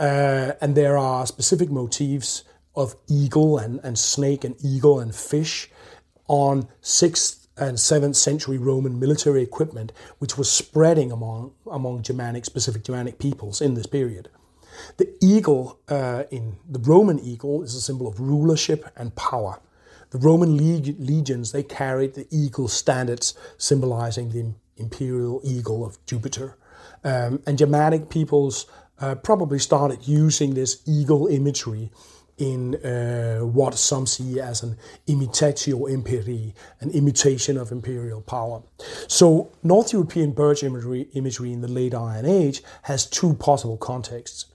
Uh, 0.00 0.52
and 0.60 0.74
there 0.74 0.98
are 0.98 1.26
specific 1.26 1.70
motifs 1.70 2.42
of 2.74 2.96
eagle 3.08 3.58
and, 3.58 3.80
and 3.82 3.98
snake 3.98 4.44
and 4.44 4.54
eagle 4.64 5.00
and 5.00 5.14
fish 5.14 5.70
on 6.28 6.68
6th 6.82 7.46
and 7.56 7.76
7th 7.76 8.16
century 8.16 8.56
Roman 8.56 8.98
military 8.98 9.42
equipment, 9.42 9.92
which 10.18 10.38
was 10.38 10.50
spreading 10.50 11.12
among, 11.12 11.52
among 11.70 12.02
Germanic, 12.02 12.44
specific 12.44 12.84
Germanic 12.84 13.18
peoples 13.18 13.60
in 13.60 13.74
this 13.74 13.86
period. 13.86 14.28
The 14.96 15.12
eagle 15.20 15.78
uh, 15.88 16.24
in 16.30 16.56
the 16.68 16.78
Roman 16.78 17.18
eagle 17.18 17.62
is 17.62 17.74
a 17.74 17.80
symbol 17.80 18.06
of 18.08 18.18
rulership 18.18 18.86
and 18.96 19.14
power. 19.14 19.60
The 20.10 20.18
Roman 20.18 20.56
leg- 20.56 20.96
legions 20.98 21.52
they 21.52 21.62
carried 21.62 22.14
the 22.14 22.26
eagle 22.30 22.68
standards, 22.68 23.34
symbolizing 23.58 24.30
the 24.30 24.54
imperial 24.76 25.40
eagle 25.44 25.84
of 25.84 26.04
Jupiter. 26.06 26.56
Um, 27.04 27.42
and 27.46 27.58
Germanic 27.58 28.08
peoples 28.08 28.66
uh, 29.00 29.14
probably 29.16 29.58
started 29.58 30.08
using 30.08 30.54
this 30.54 30.82
eagle 30.86 31.26
imagery 31.26 31.90
in 32.40 32.74
uh, 32.76 33.40
what 33.40 33.74
some 33.74 34.06
see 34.06 34.40
as 34.40 34.62
an 34.62 34.76
imitatio 35.06 35.88
imperii, 35.88 36.54
an 36.80 36.90
imitation 36.90 37.56
of 37.56 37.70
imperial 37.70 38.22
power. 38.22 38.62
So, 39.06 39.52
North 39.62 39.92
European 39.92 40.32
bird 40.32 40.62
imagery, 40.62 41.08
imagery 41.12 41.52
in 41.52 41.60
the 41.60 41.68
late 41.68 41.94
Iron 41.94 42.24
Age 42.24 42.62
has 42.82 43.06
two 43.06 43.34
possible 43.34 43.76
contexts 43.76 44.46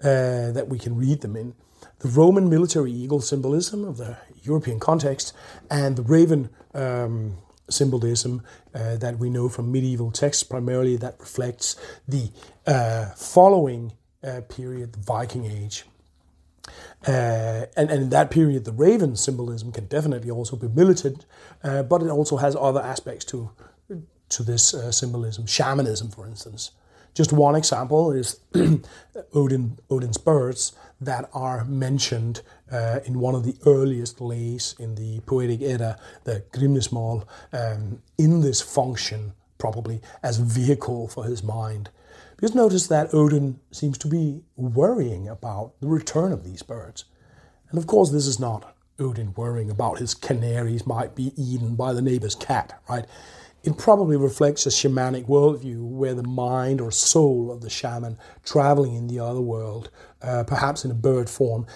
uh, 0.00 0.52
that 0.52 0.68
we 0.68 0.78
can 0.78 0.96
read 0.96 1.20
them 1.20 1.36
in. 1.36 1.54
The 1.98 2.08
Roman 2.08 2.48
military 2.48 2.92
eagle 2.92 3.20
symbolism 3.20 3.84
of 3.84 3.96
the 3.96 4.16
European 4.42 4.78
context 4.78 5.32
and 5.70 5.96
the 5.96 6.02
raven 6.02 6.50
um, 6.72 7.38
symbolism 7.68 8.42
uh, 8.74 8.96
that 8.96 9.18
we 9.18 9.30
know 9.30 9.48
from 9.48 9.72
medieval 9.72 10.10
texts, 10.10 10.42
primarily 10.42 10.96
that 10.96 11.16
reflects 11.18 11.76
the 12.06 12.30
uh, 12.66 13.06
following 13.16 13.92
uh, 14.22 14.42
period, 14.48 14.92
the 14.92 15.00
Viking 15.00 15.46
Age. 15.46 15.84
Uh, 17.06 17.66
and, 17.76 17.90
and 17.90 18.02
in 18.04 18.10
that 18.10 18.30
period, 18.30 18.64
the 18.64 18.72
raven 18.72 19.16
symbolism 19.16 19.72
can 19.72 19.86
definitely 19.86 20.30
also 20.30 20.56
be 20.56 20.68
militant, 20.68 21.26
uh, 21.62 21.82
but 21.82 22.02
it 22.02 22.08
also 22.08 22.36
has 22.36 22.56
other 22.56 22.80
aspects 22.80 23.24
to, 23.26 23.50
to 24.28 24.42
this 24.42 24.74
uh, 24.74 24.90
symbolism. 24.90 25.46
Shamanism, 25.46 26.10
for 26.10 26.26
instance. 26.26 26.70
Just 27.14 27.32
one 27.32 27.54
example 27.54 28.10
is 28.10 28.40
Odin, 29.34 29.78
Odin's 29.88 30.18
birds 30.18 30.72
that 31.00 31.30
are 31.32 31.64
mentioned 31.64 32.42
uh, 32.72 33.00
in 33.04 33.20
one 33.20 33.36
of 33.36 33.44
the 33.44 33.54
earliest 33.66 34.20
lays 34.20 34.74
in 34.80 34.96
the 34.96 35.20
Poetic 35.20 35.62
Edda, 35.62 35.98
the 36.24 36.42
Grimnismal, 36.52 37.24
um, 37.52 38.02
in 38.18 38.40
this 38.40 38.60
function, 38.60 39.32
probably 39.58 40.00
as 40.24 40.38
vehicle 40.38 41.06
for 41.06 41.24
his 41.24 41.42
mind. 41.42 41.90
Because 42.36 42.54
notice 42.54 42.86
that 42.88 43.14
Odin 43.14 43.60
seems 43.70 43.98
to 43.98 44.08
be 44.08 44.42
worrying 44.56 45.28
about 45.28 45.80
the 45.80 45.86
return 45.86 46.32
of 46.32 46.44
these 46.44 46.62
birds. 46.62 47.04
And 47.70 47.78
of 47.78 47.86
course, 47.86 48.10
this 48.10 48.26
is 48.26 48.40
not 48.40 48.76
Odin 48.98 49.34
worrying 49.34 49.70
about 49.70 49.98
his 49.98 50.14
canaries 50.14 50.86
might 50.86 51.14
be 51.14 51.32
eaten 51.36 51.74
by 51.74 51.92
the 51.92 52.02
neighbor's 52.02 52.34
cat, 52.34 52.80
right? 52.88 53.06
It 53.62 53.78
probably 53.78 54.16
reflects 54.16 54.66
a 54.66 54.68
shamanic 54.68 55.26
worldview 55.26 55.80
where 55.80 56.14
the 56.14 56.22
mind 56.22 56.80
or 56.80 56.90
soul 56.90 57.50
of 57.50 57.62
the 57.62 57.70
shaman 57.70 58.18
traveling 58.44 58.94
in 58.94 59.06
the 59.06 59.18
other 59.18 59.40
world, 59.40 59.90
uh, 60.22 60.44
perhaps 60.44 60.84
in 60.84 60.90
a 60.90 60.94
bird 60.94 61.30
form, 61.30 61.66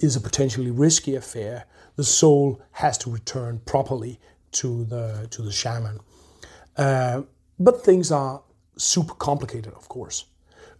is 0.00 0.16
a 0.16 0.20
potentially 0.20 0.70
risky 0.70 1.14
affair. 1.14 1.64
The 1.96 2.04
soul 2.04 2.60
has 2.72 2.98
to 2.98 3.10
return 3.10 3.60
properly 3.64 4.20
to 4.52 4.84
the 4.84 5.28
to 5.30 5.42
the 5.42 5.52
shaman. 5.52 6.00
Uh, 6.76 7.22
but 7.58 7.84
things 7.84 8.10
are 8.10 8.42
super 8.78 9.14
complicated, 9.14 9.74
of 9.74 9.88
course. 9.88 10.26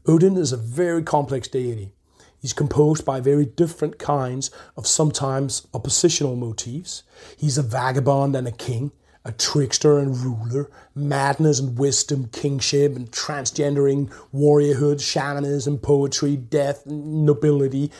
Odin 0.06 0.36
is 0.36 0.52
a 0.52 0.56
very 0.56 1.02
complex 1.02 1.48
deity. 1.48 1.92
He's 2.40 2.52
composed 2.52 3.04
by 3.04 3.20
very 3.20 3.44
different 3.44 3.98
kinds 3.98 4.50
of 4.76 4.86
sometimes 4.86 5.66
oppositional 5.74 6.36
motifs. 6.36 7.02
He's 7.36 7.58
a 7.58 7.62
vagabond 7.62 8.36
and 8.36 8.46
a 8.46 8.52
king, 8.52 8.92
a 9.24 9.32
trickster 9.32 9.98
and 9.98 10.16
ruler, 10.16 10.70
madness 10.94 11.58
and 11.58 11.76
wisdom, 11.76 12.28
kingship 12.28 12.94
and 12.94 13.10
transgendering, 13.10 14.10
warriorhood, 14.32 15.00
shamanism, 15.02 15.78
poetry, 15.78 16.36
death, 16.36 16.86
nobility. 16.86 17.90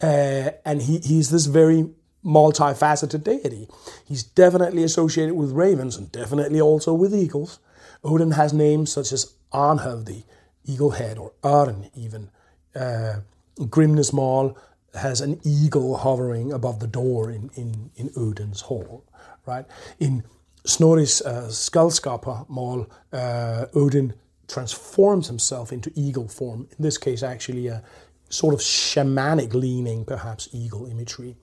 Uh, 0.00 0.50
and 0.64 0.82
he, 0.82 0.98
he's 0.98 1.30
this 1.30 1.46
very 1.46 1.88
multifaceted 2.24 3.24
deity. 3.24 3.68
He's 4.04 4.22
definitely 4.22 4.82
associated 4.82 5.34
with 5.34 5.52
ravens 5.52 5.96
and 5.96 6.12
definitely 6.12 6.60
also 6.60 6.92
with 6.92 7.14
eagles. 7.14 7.60
Odin 8.06 8.32
has 8.32 8.52
names 8.52 8.92
such 8.92 9.12
as 9.12 9.34
Arnhavdi, 9.52 10.24
eagle 10.64 10.90
head, 10.90 11.18
or 11.18 11.32
Arn 11.42 11.90
even. 11.94 12.30
Uh, 12.74 13.20
Grimnismal 13.58 14.56
has 14.94 15.20
an 15.20 15.40
eagle 15.44 15.96
hovering 15.96 16.52
above 16.52 16.80
the 16.80 16.86
door 16.86 17.30
in, 17.30 17.50
in, 17.54 17.90
in 17.96 18.10
Odin's 18.16 18.62
hall, 18.62 19.04
right? 19.46 19.64
In 19.98 20.24
Snorri's 20.64 21.22
uh, 21.22 21.48
Skaldskaparmál, 21.48 22.88
uh, 23.12 23.66
Odin 23.74 24.14
transforms 24.48 25.26
himself 25.26 25.72
into 25.72 25.90
eagle 25.94 26.28
form, 26.28 26.68
in 26.76 26.82
this 26.82 26.98
case, 26.98 27.22
actually 27.22 27.66
a 27.68 27.82
sort 28.28 28.54
of 28.54 28.60
shamanic 28.60 29.54
leaning, 29.54 30.04
perhaps, 30.04 30.48
eagle 30.52 30.86
imagery. 30.86 31.36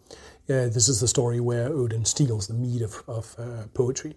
Uh, 0.50 0.68
this 0.68 0.90
is 0.90 1.00
the 1.00 1.08
story 1.08 1.40
where 1.40 1.68
Odin 1.68 2.06
steals 2.06 2.48
the 2.48 2.54
mead 2.54 2.82
of, 2.82 3.02
of 3.08 3.36
uh, 3.40 3.64
poetry. 3.74 4.16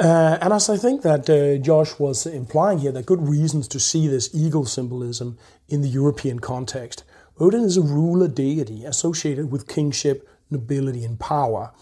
Uh, 0.00 0.38
and 0.40 0.50
as 0.54 0.70
I 0.70 0.78
think 0.78 1.02
that 1.02 1.28
uh, 1.28 1.58
Josh 1.62 1.98
was 1.98 2.24
implying 2.24 2.78
here, 2.78 2.90
there 2.90 3.00
are 3.00 3.04
good 3.04 3.28
reasons 3.28 3.68
to 3.68 3.78
see 3.78 4.08
this 4.08 4.30
eagle 4.32 4.64
symbolism 4.64 5.36
in 5.68 5.82
the 5.82 5.88
European 5.88 6.38
context. 6.38 7.04
Odin 7.38 7.64
is 7.64 7.76
a 7.76 7.82
ruler 7.82 8.26
deity 8.26 8.86
associated 8.86 9.52
with 9.52 9.68
kingship, 9.68 10.26
nobility, 10.50 11.04
and 11.04 11.20
power. 11.20 11.72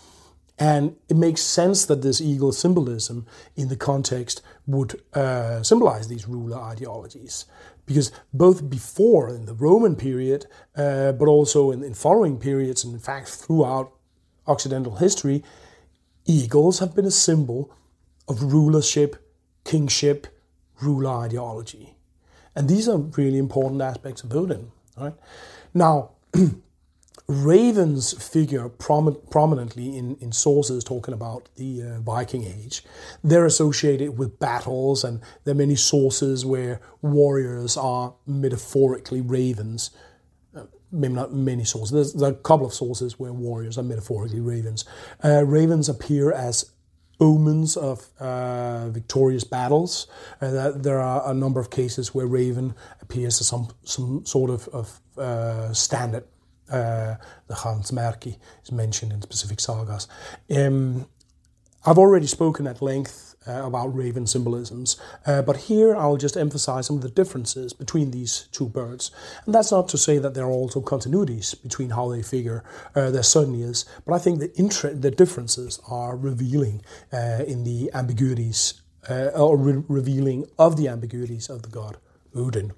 And 0.58 0.96
it 1.08 1.16
makes 1.16 1.42
sense 1.42 1.86
that 1.86 2.02
this 2.02 2.20
eagle 2.20 2.50
symbolism 2.50 3.24
in 3.54 3.68
the 3.68 3.76
context 3.76 4.42
would 4.66 5.00
uh, 5.14 5.62
symbolize 5.62 6.08
these 6.08 6.26
ruler 6.26 6.58
ideologies. 6.58 7.44
Because 7.86 8.10
both 8.34 8.68
before 8.68 9.28
in 9.28 9.46
the 9.46 9.54
Roman 9.54 9.94
period, 9.94 10.46
uh, 10.76 11.12
but 11.12 11.28
also 11.28 11.70
in, 11.70 11.84
in 11.84 11.94
following 11.94 12.36
periods, 12.38 12.82
and 12.82 12.92
in 12.92 13.00
fact 13.00 13.28
throughout 13.28 13.92
Occidental 14.48 14.96
history, 14.96 15.44
eagles 16.24 16.80
have 16.80 16.96
been 16.96 17.04
a 17.04 17.12
symbol 17.12 17.70
of 18.28 18.52
rulership, 18.52 19.16
kingship, 19.64 20.26
ruler 20.80 21.10
ideology. 21.10 21.94
And 22.54 22.68
these 22.68 22.88
are 22.88 22.98
really 22.98 23.38
important 23.38 23.80
aspects 23.82 24.22
of 24.22 24.34
Odin. 24.34 24.70
Right? 24.96 25.14
Now, 25.74 26.10
ravens 27.28 28.14
figure 28.14 28.68
prom- 28.68 29.18
prominently 29.30 29.96
in, 29.96 30.16
in 30.16 30.32
sources 30.32 30.82
talking 30.82 31.14
about 31.14 31.48
the 31.56 31.82
uh, 31.82 32.00
Viking 32.00 32.44
Age. 32.44 32.82
They're 33.22 33.46
associated 33.46 34.18
with 34.18 34.38
battles, 34.38 35.04
and 35.04 35.20
there 35.44 35.52
are 35.52 35.58
many 35.58 35.76
sources 35.76 36.44
where 36.46 36.80
warriors 37.02 37.76
are 37.76 38.14
metaphorically 38.26 39.20
ravens. 39.20 39.90
Uh, 40.56 40.64
maybe 40.90 41.14
not 41.14 41.32
many 41.32 41.64
sources. 41.64 42.14
There's, 42.14 42.22
a 42.22 42.34
couple 42.34 42.66
of 42.66 42.72
sources 42.72 43.18
where 43.18 43.32
warriors 43.32 43.76
are 43.76 43.82
metaphorically 43.82 44.40
ravens. 44.40 44.86
Uh, 45.22 45.44
ravens 45.44 45.88
appear 45.88 46.32
as 46.32 46.72
omens 47.20 47.76
of 47.76 48.08
uh, 48.20 48.88
victorious 48.90 49.44
battles. 49.44 50.06
Uh, 50.40 50.70
there 50.74 51.00
are 51.00 51.30
a 51.30 51.34
number 51.34 51.60
of 51.60 51.70
cases 51.70 52.14
where 52.14 52.26
Raven 52.26 52.74
appears 53.00 53.40
as 53.40 53.48
some, 53.48 53.68
some 53.84 54.24
sort 54.24 54.50
of, 54.50 54.68
of 54.68 55.00
uh, 55.16 55.72
standard. 55.72 56.24
Uh, 56.70 57.16
the 57.46 57.54
Hrafnsmerki 57.54 58.36
is 58.62 58.70
mentioned 58.70 59.12
in 59.12 59.22
specific 59.22 59.58
sagas. 59.58 60.06
Um, 60.54 61.06
I've 61.84 61.98
already 61.98 62.26
spoken 62.26 62.66
at 62.66 62.82
length 62.82 63.27
about 63.48 63.94
raven 63.94 64.26
symbolisms. 64.26 64.96
Uh, 65.26 65.42
but 65.42 65.56
here 65.56 65.96
I'll 65.96 66.16
just 66.16 66.36
emphasize 66.36 66.86
some 66.86 66.96
of 66.96 67.02
the 67.02 67.10
differences 67.10 67.72
between 67.72 68.10
these 68.10 68.48
two 68.52 68.68
birds. 68.68 69.10
And 69.46 69.54
that's 69.54 69.72
not 69.72 69.88
to 69.88 69.98
say 69.98 70.18
that 70.18 70.34
there 70.34 70.44
are 70.44 70.50
also 70.50 70.80
continuities 70.80 71.60
between 71.62 71.90
how 71.90 72.08
they 72.08 72.22
figure. 72.22 72.64
Uh, 72.94 73.10
there 73.10 73.22
certainly 73.22 73.62
is. 73.62 73.84
But 74.06 74.14
I 74.14 74.18
think 74.18 74.40
the, 74.40 74.94
the 74.94 75.10
differences 75.10 75.80
are 75.88 76.16
revealing 76.16 76.82
uh, 77.12 77.44
in 77.46 77.64
the 77.64 77.90
ambiguities, 77.94 78.80
uh, 79.08 79.30
or 79.34 79.56
re- 79.56 79.82
revealing 79.88 80.46
of 80.58 80.76
the 80.76 80.88
ambiguities 80.88 81.48
of 81.48 81.62
the 81.62 81.68
god 81.68 81.96
Odin. 82.34 82.72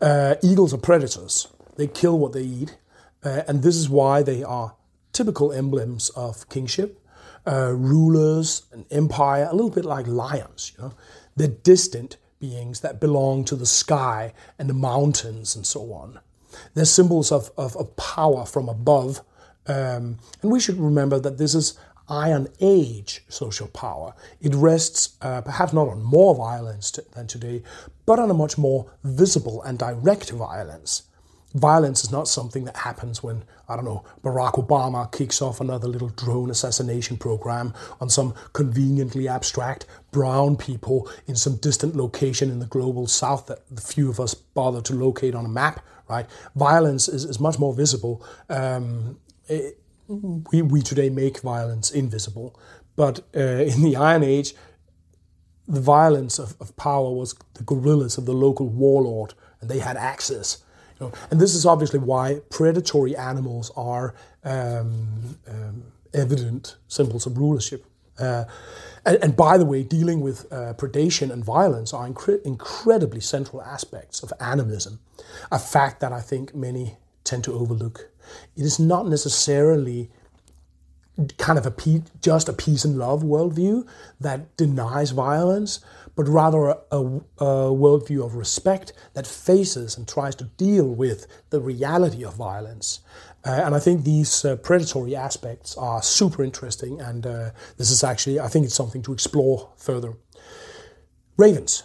Uh, 0.00 0.36
eagles 0.42 0.72
are 0.72 0.78
predators. 0.78 1.48
They 1.76 1.86
kill 1.86 2.18
what 2.18 2.32
they 2.32 2.42
eat. 2.42 2.76
Uh, 3.24 3.42
and 3.48 3.62
this 3.62 3.76
is 3.76 3.88
why 3.88 4.22
they 4.22 4.42
are 4.42 4.74
typical 5.12 5.52
emblems 5.52 6.10
of 6.10 6.48
kingship, 6.48 7.00
uh, 7.48 7.72
rulers, 7.72 8.66
and 8.72 8.84
empire, 8.90 9.48
a 9.50 9.54
little 9.54 9.70
bit 9.70 9.84
like 9.84 10.06
lions. 10.06 10.72
You 10.76 10.84
know, 10.84 10.94
they're 11.36 11.48
distant 11.48 12.16
beings 12.40 12.80
that 12.80 13.00
belong 13.00 13.44
to 13.46 13.56
the 13.56 13.66
sky 13.66 14.32
and 14.58 14.68
the 14.68 14.74
mountains 14.74 15.56
and 15.56 15.66
so 15.66 15.92
on. 15.92 16.20
They're 16.74 16.84
symbols 16.84 17.32
of, 17.32 17.50
of, 17.56 17.76
of 17.76 17.96
power 17.96 18.44
from 18.44 18.68
above. 18.68 19.22
Um, 19.66 20.18
and 20.42 20.50
we 20.50 20.60
should 20.60 20.78
remember 20.78 21.18
that 21.18 21.38
this 21.38 21.54
is 21.54 21.78
Iron 22.08 22.48
Age 22.60 23.24
social 23.28 23.68
power. 23.68 24.14
It 24.40 24.54
rests 24.54 25.16
uh, 25.20 25.42
perhaps 25.42 25.72
not 25.72 25.88
on 25.88 26.02
more 26.02 26.34
violence 26.34 26.90
than 26.90 27.26
today, 27.26 27.62
but 28.06 28.18
on 28.18 28.30
a 28.30 28.34
much 28.34 28.56
more 28.56 28.90
visible 29.04 29.62
and 29.62 29.78
direct 29.78 30.30
violence. 30.30 31.02
Violence 31.58 32.04
is 32.04 32.12
not 32.12 32.28
something 32.28 32.64
that 32.64 32.76
happens 32.76 33.22
when, 33.22 33.44
I 33.68 33.76
don't 33.76 33.84
know, 33.84 34.04
Barack 34.22 34.54
Obama 34.54 35.10
kicks 35.10 35.42
off 35.42 35.60
another 35.60 35.88
little 35.88 36.08
drone 36.08 36.50
assassination 36.50 37.16
program 37.16 37.74
on 38.00 38.08
some 38.08 38.34
conveniently 38.52 39.28
abstract 39.28 39.86
brown 40.10 40.56
people 40.56 41.10
in 41.26 41.36
some 41.36 41.56
distant 41.56 41.96
location 41.96 42.50
in 42.50 42.60
the 42.60 42.66
global 42.66 43.06
south 43.06 43.46
that 43.46 43.60
the 43.70 43.82
few 43.82 44.08
of 44.08 44.20
us 44.20 44.34
bother 44.34 44.80
to 44.82 44.94
locate 44.94 45.34
on 45.34 45.44
a 45.44 45.48
map, 45.48 45.84
right? 46.08 46.26
Violence 46.54 47.08
is, 47.08 47.24
is 47.24 47.40
much 47.40 47.58
more 47.58 47.74
visible. 47.74 48.24
Um, 48.48 49.18
it, 49.48 49.78
we, 50.06 50.62
we 50.62 50.80
today 50.80 51.10
make 51.10 51.40
violence 51.40 51.90
invisible, 51.90 52.58
but 52.96 53.20
uh, 53.36 53.40
in 53.40 53.82
the 53.82 53.96
Iron 53.96 54.22
Age, 54.22 54.54
the 55.66 55.80
violence 55.80 56.38
of, 56.38 56.56
of 56.60 56.74
power 56.76 57.12
was 57.12 57.34
the 57.54 57.62
guerrillas 57.62 58.16
of 58.16 58.24
the 58.24 58.32
local 58.32 58.68
warlord, 58.68 59.34
and 59.60 59.68
they 59.70 59.80
had 59.80 59.96
access 59.96 60.64
you 60.98 61.06
know, 61.06 61.12
and 61.30 61.40
this 61.40 61.54
is 61.54 61.66
obviously 61.66 61.98
why 61.98 62.40
predatory 62.50 63.16
animals 63.16 63.70
are 63.76 64.14
um, 64.44 65.36
um, 65.46 65.82
evident 66.14 66.76
symbols 66.88 67.26
of 67.26 67.38
rulership. 67.38 67.84
Uh, 68.18 68.44
and, 69.06 69.18
and, 69.22 69.36
by 69.36 69.56
the 69.56 69.64
way, 69.64 69.84
dealing 69.84 70.20
with 70.20 70.52
uh, 70.52 70.74
predation 70.74 71.30
and 71.30 71.44
violence 71.44 71.94
are 71.94 72.08
incre- 72.08 72.42
incredibly 72.44 73.20
central 73.20 73.62
aspects 73.62 74.22
of 74.22 74.32
animism, 74.40 74.98
a 75.52 75.58
fact 75.58 76.00
that 76.00 76.12
I 76.12 76.20
think 76.20 76.54
many 76.54 76.96
tend 77.22 77.44
to 77.44 77.52
overlook. 77.52 78.10
It 78.56 78.64
is 78.64 78.80
not 78.80 79.06
necessarily 79.06 80.10
kind 81.36 81.58
of 81.58 81.66
a 81.66 81.70
pe- 81.70 82.02
just 82.22 82.48
a 82.48 82.52
peace 82.52 82.84
and 82.84 82.98
love 82.98 83.22
worldview 83.22 83.86
that 84.20 84.56
denies 84.56 85.10
violence, 85.10 85.80
but 86.18 86.26
rather 86.26 86.70
a, 86.70 86.74
a, 86.90 87.70
worldview 87.70 88.26
of 88.26 88.34
respect 88.34 88.92
that 89.14 89.24
faces 89.24 89.96
and 89.96 90.08
tries 90.08 90.34
to 90.34 90.42
deal 90.56 90.84
with 90.84 91.28
the 91.50 91.60
reality 91.60 92.24
of 92.24 92.34
violence. 92.34 93.02
Uh, 93.46 93.62
and 93.64 93.72
I 93.72 93.78
think 93.78 94.02
these 94.02 94.44
uh, 94.44 94.56
predatory 94.56 95.14
aspects 95.14 95.76
are 95.76 96.02
super 96.02 96.42
interesting, 96.42 97.00
and 97.00 97.24
uh, 97.24 97.50
this 97.76 97.92
is 97.92 98.02
actually, 98.02 98.40
I 98.40 98.48
think 98.48 98.64
it's 98.64 98.74
something 98.74 99.00
to 99.02 99.12
explore 99.12 99.70
further. 99.76 100.14
Ravens. 101.36 101.84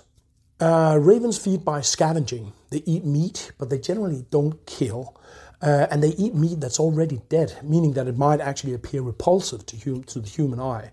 Uh, 0.60 0.98
ravens 1.00 1.38
feed 1.38 1.64
by 1.64 1.82
scavenging. 1.82 2.54
They 2.72 2.82
eat 2.88 3.06
meat, 3.06 3.52
but 3.60 3.70
they 3.70 3.78
generally 3.78 4.26
don't 4.32 4.66
kill. 4.66 5.16
Uh, 5.62 5.86
and 5.92 6.02
they 6.02 6.16
eat 6.16 6.34
meat 6.34 6.60
that's 6.60 6.80
already 6.80 7.22
dead, 7.30 7.60
meaning 7.62 7.94
that 7.94 8.08
it 8.08 8.18
might 8.18 8.42
actually 8.42 8.74
appear 8.74 9.04
repulsive 9.04 9.64
to, 9.68 9.78
hum- 9.78 10.04
to 10.06 10.20
the 10.20 10.28
human 10.28 10.60
eye. 10.60 10.90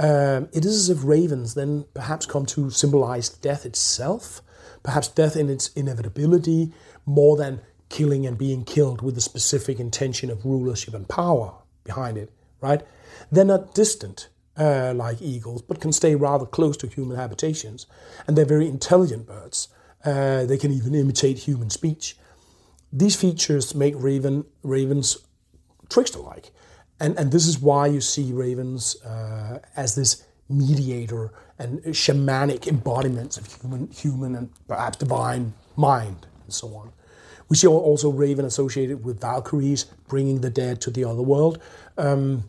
Um, 0.00 0.48
it 0.54 0.64
is 0.64 0.76
as 0.76 0.88
if 0.88 1.04
ravens 1.04 1.52
then 1.52 1.84
perhaps 1.92 2.24
come 2.24 2.46
to 2.46 2.70
symbolize 2.70 3.28
death 3.28 3.66
itself, 3.66 4.40
perhaps 4.82 5.08
death 5.08 5.36
in 5.36 5.50
its 5.50 5.68
inevitability, 5.74 6.72
more 7.04 7.36
than 7.36 7.60
killing 7.90 8.26
and 8.26 8.38
being 8.38 8.64
killed 8.64 9.02
with 9.02 9.14
the 9.14 9.20
specific 9.20 9.78
intention 9.78 10.30
of 10.30 10.46
rulership 10.46 10.94
and 10.94 11.06
power 11.06 11.52
behind 11.84 12.16
it, 12.16 12.32
right? 12.62 12.80
They're 13.30 13.44
not 13.44 13.74
distant 13.74 14.28
uh, 14.56 14.94
like 14.96 15.20
eagles, 15.20 15.60
but 15.60 15.80
can 15.80 15.92
stay 15.92 16.14
rather 16.14 16.46
close 16.46 16.78
to 16.78 16.86
human 16.86 17.18
habitations. 17.18 17.86
And 18.26 18.38
they're 18.38 18.46
very 18.46 18.68
intelligent 18.68 19.26
birds. 19.26 19.68
Uh, 20.02 20.46
they 20.46 20.56
can 20.56 20.72
even 20.72 20.94
imitate 20.94 21.40
human 21.40 21.68
speech. 21.68 22.16
These 22.90 23.16
features 23.16 23.74
make 23.74 23.94
raven, 23.98 24.46
ravens 24.62 25.18
trickster-like. 25.90 26.52
And, 27.00 27.18
and 27.18 27.32
this 27.32 27.46
is 27.46 27.58
why 27.58 27.86
you 27.86 28.00
see 28.00 28.32
ravens 28.32 29.02
uh, 29.02 29.60
as 29.76 29.94
this 29.94 30.24
mediator 30.48 31.32
and 31.58 31.82
shamanic 31.84 32.66
embodiments 32.66 33.36
of 33.38 33.46
human, 33.46 33.90
human 33.90 34.36
and 34.36 34.50
perhaps 34.68 34.98
divine 34.98 35.54
mind 35.76 36.26
and 36.44 36.52
so 36.52 36.68
on. 36.76 36.92
We 37.48 37.56
see 37.56 37.66
also 37.66 38.10
raven 38.10 38.44
associated 38.44 39.04
with 39.04 39.20
Valkyries, 39.20 39.84
bringing 40.08 40.40
the 40.40 40.50
dead 40.50 40.80
to 40.82 40.90
the 40.90 41.04
other 41.04 41.22
world. 41.22 41.60
Um, 41.98 42.44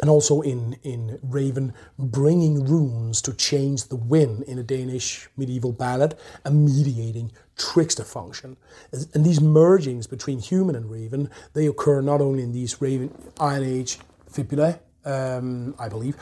and 0.00 0.10
also 0.10 0.40
in, 0.40 0.76
in 0.82 1.18
Raven, 1.22 1.72
bringing 1.98 2.64
runes 2.64 3.22
to 3.22 3.32
change 3.32 3.84
the 3.84 3.96
wind 3.96 4.42
in 4.42 4.58
a 4.58 4.62
Danish 4.62 5.28
medieval 5.36 5.72
ballad, 5.72 6.16
and 6.44 6.64
mediating 6.64 7.30
trickster 7.56 8.04
function. 8.04 8.56
And 8.92 9.24
these 9.24 9.40
mergings 9.40 10.08
between 10.08 10.38
human 10.38 10.74
and 10.74 10.90
Raven, 10.90 11.30
they 11.52 11.66
occur 11.66 12.00
not 12.00 12.20
only 12.20 12.42
in 12.42 12.52
these 12.52 12.80
Raven 12.80 13.14
Iron 13.40 13.64
Age 13.64 13.98
fibulae, 14.30 14.80
um, 15.04 15.74
I 15.78 15.88
believe, 15.88 16.16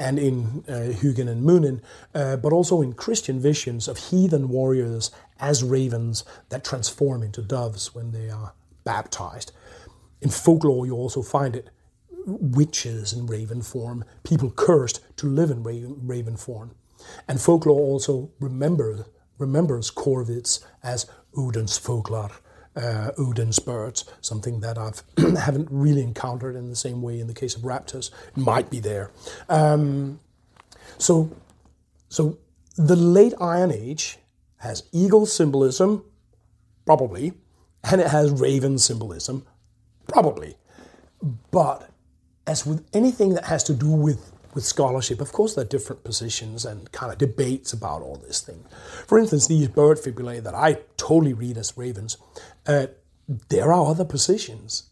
and 0.00 0.18
in 0.18 0.64
uh, 0.68 0.92
Hugin 0.92 1.28
and 1.28 1.44
Munin, 1.44 1.80
uh, 2.14 2.36
but 2.36 2.52
also 2.52 2.82
in 2.82 2.92
Christian 2.92 3.40
visions 3.40 3.86
of 3.86 3.98
heathen 3.98 4.48
warriors 4.48 5.10
as 5.38 5.62
ravens 5.62 6.24
that 6.48 6.64
transform 6.64 7.22
into 7.22 7.40
doves 7.40 7.94
when 7.94 8.10
they 8.10 8.28
are 8.28 8.52
baptized. 8.84 9.52
In 10.20 10.30
folklore, 10.30 10.86
you 10.86 10.94
also 10.94 11.22
find 11.22 11.54
it 11.54 11.70
witches 12.26 13.12
in 13.12 13.26
raven 13.26 13.62
form, 13.62 14.04
people 14.22 14.50
cursed 14.50 15.00
to 15.16 15.26
live 15.26 15.50
in 15.50 15.62
raven, 15.62 16.36
form. 16.36 16.72
And 17.26 17.40
folklore 17.40 17.80
also 17.80 18.30
remembers, 18.40 19.04
remembers 19.38 19.90
Corvids 19.90 20.64
as 20.82 21.06
Odin's 21.36 21.78
folklore, 21.78 22.30
uh, 22.76 23.10
Odin's 23.18 23.58
birds, 23.58 24.04
something 24.20 24.60
that 24.60 24.78
I 24.78 24.92
haven't 25.38 25.68
really 25.70 26.02
encountered 26.02 26.56
in 26.56 26.68
the 26.68 26.76
same 26.76 27.02
way 27.02 27.20
in 27.20 27.26
the 27.26 27.34
case 27.34 27.54
of 27.54 27.62
raptors. 27.62 28.10
It 28.28 28.36
might 28.36 28.70
be 28.70 28.80
there. 28.80 29.10
Um, 29.48 30.20
so, 30.96 31.30
so 32.08 32.38
the 32.76 32.96
late 32.96 33.34
Iron 33.40 33.72
Age 33.72 34.18
has 34.58 34.84
eagle 34.92 35.26
symbolism, 35.26 36.04
probably, 36.84 37.32
and 37.90 38.00
it 38.00 38.08
has 38.08 38.30
raven 38.30 38.78
symbolism, 38.78 39.46
probably. 40.08 40.56
But 41.50 41.90
as 42.46 42.64
with 42.66 42.84
anything 42.92 43.34
that 43.34 43.44
has 43.44 43.62
to 43.64 43.74
do 43.74 43.90
with, 43.90 44.32
with 44.58 44.66
scholarship, 44.66 45.20
of 45.20 45.30
course, 45.30 45.54
there 45.54 45.62
are 45.62 45.68
different 45.68 46.02
positions 46.02 46.64
and 46.64 46.90
kind 46.90 47.12
of 47.12 47.18
debates 47.18 47.72
about 47.72 48.02
all 48.02 48.16
this 48.16 48.40
thing. 48.40 48.64
For 49.06 49.16
instance, 49.16 49.46
these 49.46 49.68
bird 49.68 50.00
fibulae 50.00 50.40
that 50.40 50.52
I 50.52 50.78
totally 50.96 51.32
read 51.32 51.56
as 51.56 51.78
ravens, 51.78 52.16
uh, 52.66 52.88
there 53.50 53.72
are 53.72 53.86
other 53.86 54.04
positions. 54.04 54.90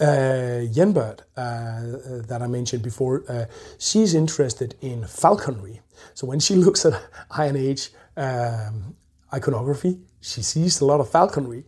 Uh, 0.00 0.66
Jennbert, 0.76 1.20
uh, 1.36 2.22
that 2.26 2.40
I 2.42 2.48
mentioned 2.48 2.82
before, 2.82 3.22
uh, 3.28 3.44
she's 3.78 4.12
interested 4.12 4.74
in 4.80 5.06
falconry. 5.06 5.82
So 6.14 6.26
when 6.26 6.40
she 6.40 6.54
looks 6.64 6.84
at 6.84 7.00
Iron 7.30 7.54
Age 7.54 7.90
um, 8.16 8.96
iconography, 9.32 10.00
she 10.20 10.42
sees 10.42 10.80
a 10.80 10.84
lot 10.84 10.98
of 10.98 11.08
falconry. 11.08 11.62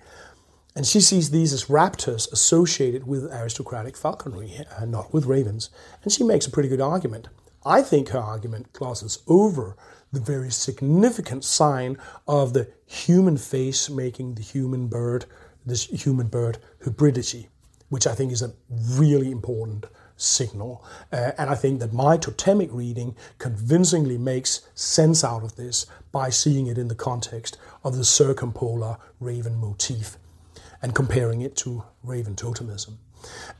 And 0.75 0.87
she 0.87 1.01
sees 1.01 1.31
these 1.31 1.53
as 1.53 1.67
raptors 1.67 2.33
associated 2.33 3.07
with 3.07 3.31
aristocratic 3.31 3.97
falconry, 3.97 4.65
uh, 4.79 4.87
not 4.87 5.13
with 5.13 5.27
ravens. 5.27 5.69
And 6.03 6.11
she 6.11 6.25
makes 6.25 6.47
a 6.47 6.51
pretty 6.51 6.71
good 6.71 6.81
argument. 6.81 7.29
I 7.65 7.83
think 7.83 8.09
her 8.09 8.19
argument 8.19 8.73
glosses 8.73 9.23
over 9.29 9.77
the 10.13 10.21
very 10.21 10.51
significant 10.51 11.45
sign 11.45 11.99
of 12.27 12.55
the 12.55 12.71
human 12.87 13.37
face 13.37 13.91
making 13.91 14.35
the 14.35 14.43
human 14.43 14.89
bird, 14.89 15.27
this 15.65 15.85
human 15.87 16.29
bird 16.29 16.59
hybridity, 16.85 17.49
which 17.91 18.07
I 18.07 18.15
think 18.15 18.33
is 18.33 18.43
a 18.43 18.55
really 18.71 19.31
important 19.31 19.87
signal. 20.17 20.85
Uh, 21.13 21.33
and 21.37 21.51
I 21.51 21.55
think 21.55 21.81
that 21.81 21.93
my 21.93 22.17
totemic 22.17 22.71
reading 22.73 23.15
convincingly 23.39 24.17
makes 24.17 24.63
sense 24.75 25.23
out 25.23 25.43
of 25.43 25.57
this 25.57 25.87
by 26.13 26.31
seeing 26.31 26.67
it 26.67 26.79
in 26.79 26.89
the 26.89 26.95
context 26.95 27.59
of 27.85 27.97
the 27.97 28.05
circumpolar 28.05 28.97
raven 29.21 29.57
motif 29.57 30.17
and 30.83 30.95
comparing 30.95 31.41
it 31.41 31.57
to 31.57 31.85
Raven 32.03 32.35
totemism. 32.35 32.99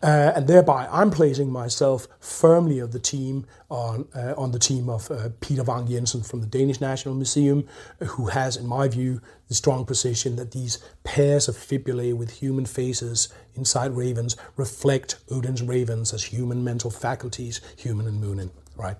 Uh, 0.03 0.33
and 0.35 0.49
thereby, 0.49 0.89
I'm 0.91 1.11
placing 1.11 1.51
myself 1.51 2.09
firmly 2.19 2.81
of 2.81 2.93
the 2.93 2.99
team 2.99 3.47
on 3.71 4.09
uh, 4.15 4.35
on 4.37 4.51
the 4.51 4.59
team 4.59 4.89
of 4.89 5.11
uh, 5.11 5.29
Peter 5.41 5.63
Vang 5.63 5.87
Jensen 5.87 6.23
from 6.23 6.41
the 6.41 6.47
Danish 6.47 6.81
National 6.81 7.15
Museum, 7.15 7.69
who 8.01 8.27
has, 8.27 8.57
in 8.57 8.67
my 8.67 8.89
view, 8.89 9.21
the 9.49 9.55
strong 9.55 9.85
position 9.85 10.37
that 10.37 10.51
these 10.51 10.79
pairs 11.05 11.49
of 11.49 11.57
fibulae 11.57 12.13
with 12.13 12.31
human 12.31 12.67
faces 12.67 13.29
inside 13.55 13.93
ravens 13.93 14.37
reflect 14.57 15.17
Odin's 15.31 15.63
ravens 15.63 16.13
as 16.13 16.25
human 16.25 16.65
mental 16.65 16.91
faculties, 16.91 17.61
Hugin 17.77 18.07
and 18.07 18.21
Munin, 18.21 18.51
right? 18.77 18.97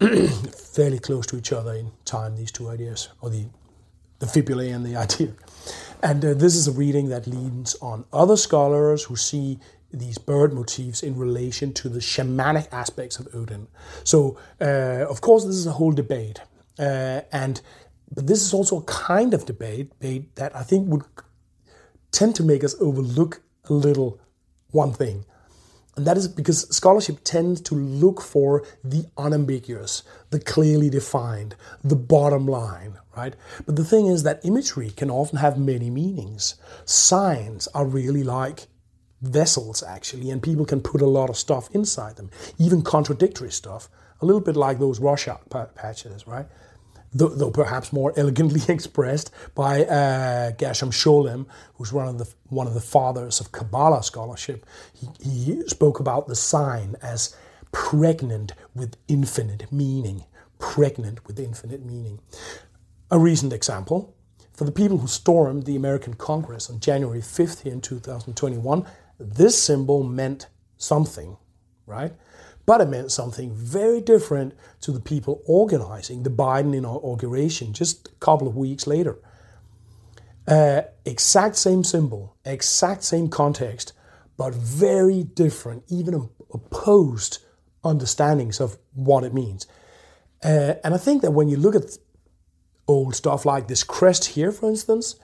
Fairly 0.74 0.98
close 0.98 1.26
to 1.26 1.36
each 1.36 1.52
other 1.52 1.74
in 1.74 1.92
time, 2.04 2.36
these 2.36 2.52
two 2.52 2.68
ideas, 2.68 3.08
or 3.20 3.30
the 3.30 3.46
the 4.18 4.26
fibulae 4.26 4.70
and 4.70 4.84
the 4.84 4.96
idea. 5.04 5.32
And 6.02 6.24
uh, 6.24 6.34
this 6.34 6.54
is 6.54 6.66
a 6.66 6.72
reading 6.72 7.08
that 7.10 7.26
leans 7.26 7.74
on 7.82 8.04
other 8.12 8.36
scholars 8.36 9.04
who 9.04 9.16
see 9.16 9.58
these 9.92 10.18
bird 10.18 10.52
motifs 10.52 11.02
in 11.02 11.16
relation 11.16 11.72
to 11.74 11.88
the 11.88 11.98
shamanic 11.98 12.68
aspects 12.72 13.18
of 13.18 13.28
Odin. 13.34 13.66
So, 14.04 14.38
uh, 14.60 15.06
of 15.08 15.20
course, 15.20 15.44
this 15.44 15.56
is 15.56 15.66
a 15.66 15.72
whole 15.72 15.92
debate, 15.92 16.40
uh, 16.78 17.22
and 17.32 17.60
but 18.12 18.26
this 18.26 18.42
is 18.42 18.54
also 18.54 18.78
a 18.78 18.82
kind 18.84 19.34
of 19.34 19.46
debate, 19.46 19.90
debate 19.90 20.34
that 20.36 20.54
I 20.56 20.62
think 20.62 20.88
would 20.88 21.02
tend 22.10 22.34
to 22.36 22.42
make 22.42 22.64
us 22.64 22.74
overlook 22.80 23.42
a 23.68 23.72
little 23.72 24.20
one 24.70 24.92
thing, 24.92 25.24
and 25.96 26.06
that 26.06 26.16
is 26.16 26.28
because 26.28 26.74
scholarship 26.74 27.18
tends 27.24 27.60
to 27.62 27.74
look 27.74 28.20
for 28.20 28.64
the 28.84 29.06
unambiguous, 29.18 30.02
the 30.30 30.40
clearly 30.40 30.88
defined, 30.88 31.56
the 31.82 31.96
bottom 31.96 32.46
line, 32.46 32.98
right? 33.16 33.34
But 33.66 33.76
the 33.76 33.84
thing 33.84 34.06
is 34.06 34.22
that 34.22 34.44
imagery 34.44 34.90
can 34.90 35.10
often 35.10 35.38
have 35.38 35.58
many 35.58 35.90
meanings. 35.90 36.54
Signs 36.84 37.66
are 37.68 37.84
really 37.84 38.22
like 38.22 38.68
vessels, 39.20 39.82
actually, 39.82 40.30
and 40.30 40.42
people 40.42 40.64
can 40.64 40.80
put 40.80 41.02
a 41.02 41.06
lot 41.06 41.28
of 41.28 41.36
stuff 41.36 41.68
inside 41.72 42.16
them, 42.16 42.30
even 42.58 42.82
contradictory 42.82 43.50
stuff, 43.50 43.88
a 44.20 44.26
little 44.26 44.40
bit 44.40 44.56
like 44.56 44.78
those 44.78 45.00
Rorschach 45.00 45.40
patches, 45.74 46.26
right? 46.26 46.46
Though, 47.12 47.50
perhaps 47.50 47.92
more 47.92 48.12
elegantly 48.16 48.60
expressed 48.72 49.30
by 49.54 49.84
uh, 49.84 50.52
Gershom 50.52 50.90
Scholem, 50.90 51.46
who's 51.74 51.92
one 51.92 52.08
of 52.08 52.18
the 52.18 52.28
one 52.48 52.66
of 52.66 52.74
the 52.74 52.80
fathers 52.80 53.40
of 53.40 53.52
Kabbalah 53.52 54.02
scholarship. 54.02 54.66
He, 54.94 55.08
he 55.22 55.62
spoke 55.68 56.00
about 56.00 56.28
the 56.28 56.36
sign 56.36 56.96
as 57.02 57.36
pregnant 57.72 58.52
with 58.74 58.96
infinite 59.08 59.70
meaning. 59.72 60.24
Pregnant 60.58 61.26
with 61.26 61.40
infinite 61.40 61.84
meaning. 61.84 62.20
A 63.10 63.18
recent 63.18 63.52
example 63.52 64.14
for 64.60 64.66
the 64.66 64.72
people 64.72 64.98
who 64.98 65.06
stormed 65.06 65.64
the 65.64 65.74
American 65.74 66.12
Congress 66.12 66.68
on 66.68 66.80
January 66.80 67.20
5th 67.20 67.62
here 67.62 67.72
in 67.72 67.80
2021, 67.80 68.84
this 69.18 69.58
symbol 69.58 70.02
meant 70.02 70.48
something, 70.76 71.38
right? 71.86 72.12
But 72.70 72.82
it 72.82 72.88
meant 72.88 73.10
something 73.10 73.52
very 73.52 74.00
different 74.00 74.54
to 74.82 74.92
the 74.92 75.00
people 75.00 75.42
organizing 75.44 76.22
the 76.22 76.30
Biden 76.30 76.72
inauguration 76.72 77.72
just 77.72 78.06
a 78.06 78.14
couple 78.20 78.46
of 78.46 78.56
weeks 78.56 78.86
later. 78.86 79.18
Uh, 80.46 80.82
exact 81.04 81.56
same 81.56 81.82
symbol, 81.82 82.36
exact 82.44 83.02
same 83.02 83.28
context, 83.28 83.92
but 84.36 84.54
very 84.54 85.24
different, 85.24 85.82
even 85.88 86.30
opposed 86.54 87.38
understandings 87.82 88.60
of 88.60 88.78
what 88.94 89.24
it 89.24 89.34
means. 89.34 89.66
Uh, 90.44 90.74
and 90.84 90.94
I 90.94 90.98
think 90.98 91.22
that 91.22 91.32
when 91.32 91.48
you 91.48 91.56
look 91.56 91.74
at 91.74 91.98
old 92.86 93.16
stuff 93.16 93.44
like 93.44 93.66
this 93.66 93.82
crest 93.82 94.26
here, 94.36 94.52
for 94.52 94.68
instance, 94.68 95.16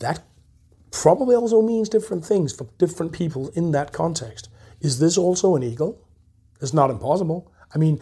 that 0.00 0.22
probably 0.90 1.34
also 1.34 1.62
means 1.62 1.88
different 1.88 2.22
things 2.22 2.52
for 2.52 2.68
different 2.76 3.12
people 3.12 3.48
in 3.54 3.70
that 3.70 3.94
context. 3.94 4.50
Is 4.82 4.98
this 4.98 5.16
also 5.16 5.56
an 5.56 5.62
eagle? 5.62 5.98
It's 6.60 6.74
not 6.74 6.90
impossible. 6.90 7.50
I 7.74 7.78
mean, 7.78 8.00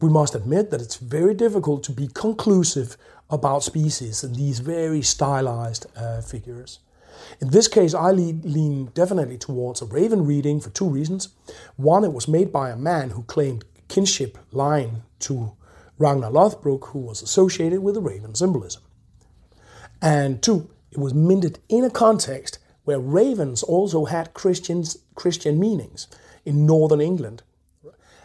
we 0.00 0.10
must 0.10 0.34
admit 0.34 0.70
that 0.70 0.80
it's 0.80 0.96
very 0.96 1.34
difficult 1.34 1.82
to 1.84 1.92
be 1.92 2.08
conclusive 2.08 2.96
about 3.30 3.62
species 3.62 4.22
and 4.22 4.34
these 4.36 4.58
very 4.58 5.02
stylized 5.02 5.86
uh, 5.96 6.20
figures. 6.20 6.80
In 7.40 7.50
this 7.50 7.68
case, 7.68 7.94
I 7.94 8.10
lean 8.10 8.86
definitely 8.94 9.38
towards 9.38 9.80
a 9.80 9.86
raven 9.86 10.26
reading 10.26 10.60
for 10.60 10.70
two 10.70 10.88
reasons. 10.88 11.28
One, 11.76 12.04
it 12.04 12.12
was 12.12 12.28
made 12.28 12.52
by 12.52 12.70
a 12.70 12.76
man 12.76 13.10
who 13.10 13.22
claimed 13.22 13.64
kinship 13.88 14.36
line 14.52 15.02
to 15.20 15.52
Ragnar 15.98 16.30
Lothbrok, 16.30 16.88
who 16.88 16.98
was 16.98 17.22
associated 17.22 17.82
with 17.82 17.94
the 17.94 18.00
raven 18.00 18.34
symbolism. 18.34 18.82
And 20.02 20.42
two, 20.42 20.70
it 20.90 20.98
was 20.98 21.14
minted 21.14 21.60
in 21.68 21.84
a 21.84 21.90
context 21.90 22.58
where 22.84 22.98
ravens 22.98 23.62
also 23.62 24.04
had 24.04 24.34
Christians, 24.34 24.98
Christian 25.14 25.58
meanings 25.58 26.08
in 26.44 26.66
northern 26.66 27.00
England 27.00 27.42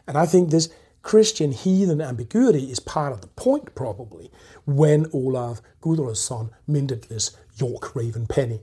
and 0.09 0.17
I 0.17 0.25
think 0.25 0.49
this 0.49 0.69
Christian 1.03 1.51
heathen 1.51 2.01
ambiguity 2.01 2.71
is 2.71 2.79
part 2.79 3.13
of 3.13 3.21
the 3.21 3.27
point, 3.27 3.75
probably, 3.75 4.31
when 4.65 5.05
Olaf 5.13 5.61
Guðröðsson 5.83 6.49
minted 6.65 7.03
this 7.03 7.37
York 7.57 7.95
Raven 7.95 8.25
penny. 8.25 8.61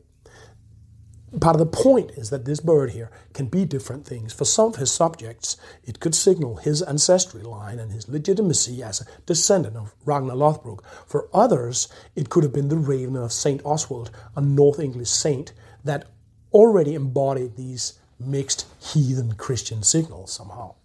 Part 1.41 1.55
of 1.55 1.61
the 1.61 1.67
point 1.67 2.11
is 2.17 2.31
that 2.31 2.47
this 2.47 2.59
bird 2.59 2.91
here 2.91 3.13
can 3.33 3.47
be 3.47 3.65
different 3.65 4.05
things. 4.05 4.33
For 4.33 4.45
some 4.45 4.71
of 4.71 4.77
his 4.77 4.91
subjects, 4.91 5.57
it 5.85 6.01
could 6.01 6.17
signal 6.17 6.57
his 6.57 6.83
ancestry 6.83 7.43
line 7.43 7.79
and 7.79 7.93
his 7.93 8.09
legitimacy 8.09 8.83
as 8.83 9.03
a 9.03 9.07
descendant 9.25 9.77
of 9.77 9.95
Ragnar 10.05 10.35
Lothbrok. 10.35 10.81
For 11.07 11.29
others, 11.33 11.87
it 12.17 12.29
could 12.29 12.43
have 12.43 12.53
been 12.53 12.71
the 12.71 12.77
raven 12.77 13.15
of 13.15 13.33
St. 13.33 13.61
Oswald, 13.65 14.11
a 14.35 14.41
North 14.41 14.81
English 14.81 15.11
saint 15.11 15.53
that 15.85 16.09
already 16.53 16.97
embodied 16.97 17.55
these 17.55 18.01
mixed 18.19 18.67
heathen 18.81 19.35
Christian 19.35 19.85
signals 19.85 20.33
somehow. 20.33 20.76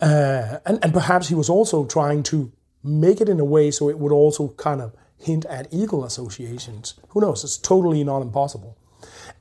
Uh, 0.00 0.58
and, 0.66 0.78
and 0.82 0.92
perhaps 0.92 1.28
he 1.28 1.34
was 1.34 1.48
also 1.48 1.84
trying 1.86 2.22
to 2.24 2.52
make 2.82 3.20
it 3.20 3.28
in 3.28 3.40
a 3.40 3.44
way 3.44 3.70
so 3.70 3.88
it 3.88 3.98
would 3.98 4.12
also 4.12 4.48
kind 4.48 4.80
of 4.80 4.94
hint 5.16 5.44
at 5.46 5.72
eagle 5.72 6.04
associations. 6.04 6.94
Who 7.10 7.20
knows? 7.20 7.44
It's 7.44 7.56
totally 7.56 8.04
not 8.04 8.20
impossible. 8.20 8.76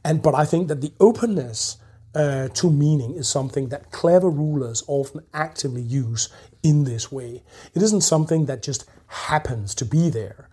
And 0.04 0.22
but 0.22 0.36
I 0.36 0.46
think 0.46 0.68
that 0.68 0.82
the 0.82 0.94
openness 1.00 1.78
uh, 2.16 2.48
to 2.50 2.72
meaning 2.72 3.16
is 3.16 3.28
something 3.28 3.70
that 3.70 3.92
clever 3.92 4.30
rulers 4.30 4.84
often 4.88 5.22
actively 5.34 5.82
use 5.82 6.30
in 6.62 6.84
this 6.84 7.12
way. 7.12 7.44
It 7.74 7.82
isn't 7.82 8.02
something 8.02 8.46
that 8.46 8.62
just 8.62 8.86
happens 9.08 9.74
to 9.76 9.86
be 9.86 10.10
there. 10.10 10.50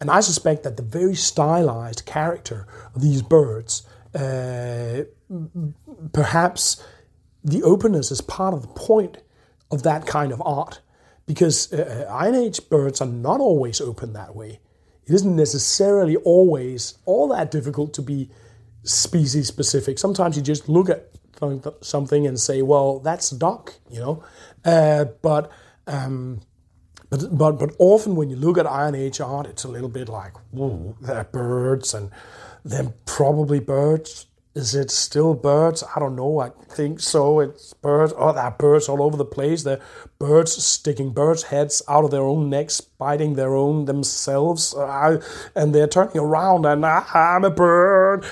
And 0.00 0.10
I 0.10 0.20
suspect 0.20 0.62
that 0.62 0.76
the 0.76 0.82
very 0.82 1.14
stylized 1.14 2.04
character 2.04 2.66
of 2.94 3.02
these 3.02 3.22
birds, 3.22 3.82
uh, 4.14 5.02
perhaps 6.12 6.82
the 7.44 7.62
openness 7.62 8.10
is 8.10 8.20
part 8.20 8.54
of 8.54 8.62
the 8.62 8.68
point 8.68 9.18
of 9.70 9.82
that 9.82 10.06
kind 10.06 10.32
of 10.32 10.42
art 10.44 10.80
because 11.26 11.72
uh, 11.72 12.06
uh, 12.08 12.12
Iron 12.12 12.34
Age 12.34 12.68
birds 12.68 13.00
are 13.00 13.06
not 13.06 13.40
always 13.40 13.80
open 13.80 14.14
that 14.14 14.34
way. 14.34 14.60
It 15.06 15.14
isn't 15.14 15.36
necessarily 15.36 16.16
always 16.16 16.98
all 17.04 17.28
that 17.28 17.50
difficult 17.50 17.94
to 17.94 18.02
be 18.02 18.30
species 18.82 19.46
specific. 19.46 19.98
Sometimes 19.98 20.36
you 20.36 20.42
just 20.42 20.68
look 20.68 20.88
at 20.88 21.10
something 21.82 22.26
and 22.26 22.40
say, 22.40 22.62
"Well, 22.62 22.98
that's 22.98 23.30
a 23.32 23.38
duck," 23.38 23.74
you 23.90 24.00
know. 24.00 24.24
Uh, 24.64 25.04
but 25.22 25.52
um, 25.86 26.40
but 27.10 27.36
but 27.36 27.52
but 27.58 27.74
often 27.78 28.16
when 28.16 28.30
you 28.30 28.36
look 28.36 28.58
at 28.58 28.66
Iron 28.66 28.94
Age 28.94 29.20
art, 29.20 29.46
it's 29.46 29.64
a 29.64 29.68
little 29.68 29.88
bit 29.88 30.08
like, 30.08 30.32
"Whoa, 30.50 30.96
they're 31.00 31.24
birds," 31.24 31.94
and 31.94 32.10
they're 32.64 32.92
probably 33.04 33.60
birds 33.60 34.26
is 34.54 34.74
it 34.74 34.90
still 34.90 35.34
birds? 35.34 35.84
I 35.94 36.00
don't 36.00 36.16
know. 36.16 36.40
I 36.40 36.50
think 36.68 37.00
so. 37.00 37.40
It's 37.40 37.74
birds. 37.74 38.12
Oh, 38.16 38.32
there 38.32 38.42
are 38.42 38.50
birds 38.50 38.88
all 38.88 39.02
over 39.02 39.16
the 39.16 39.24
place. 39.24 39.62
There 39.62 39.76
are 39.76 40.10
birds 40.18 40.52
sticking 40.62 41.10
birds' 41.10 41.44
heads 41.44 41.82
out 41.88 42.04
of 42.04 42.10
their 42.10 42.22
own 42.22 42.50
necks, 42.50 42.80
biting 42.80 43.34
their 43.34 43.54
own 43.54 43.84
themselves, 43.84 44.74
uh, 44.74 45.22
and 45.54 45.74
they're 45.74 45.86
turning 45.86 46.18
around 46.18 46.66
and 46.66 46.84
I'm 46.84 47.44
a 47.44 47.50
bird. 47.50 48.24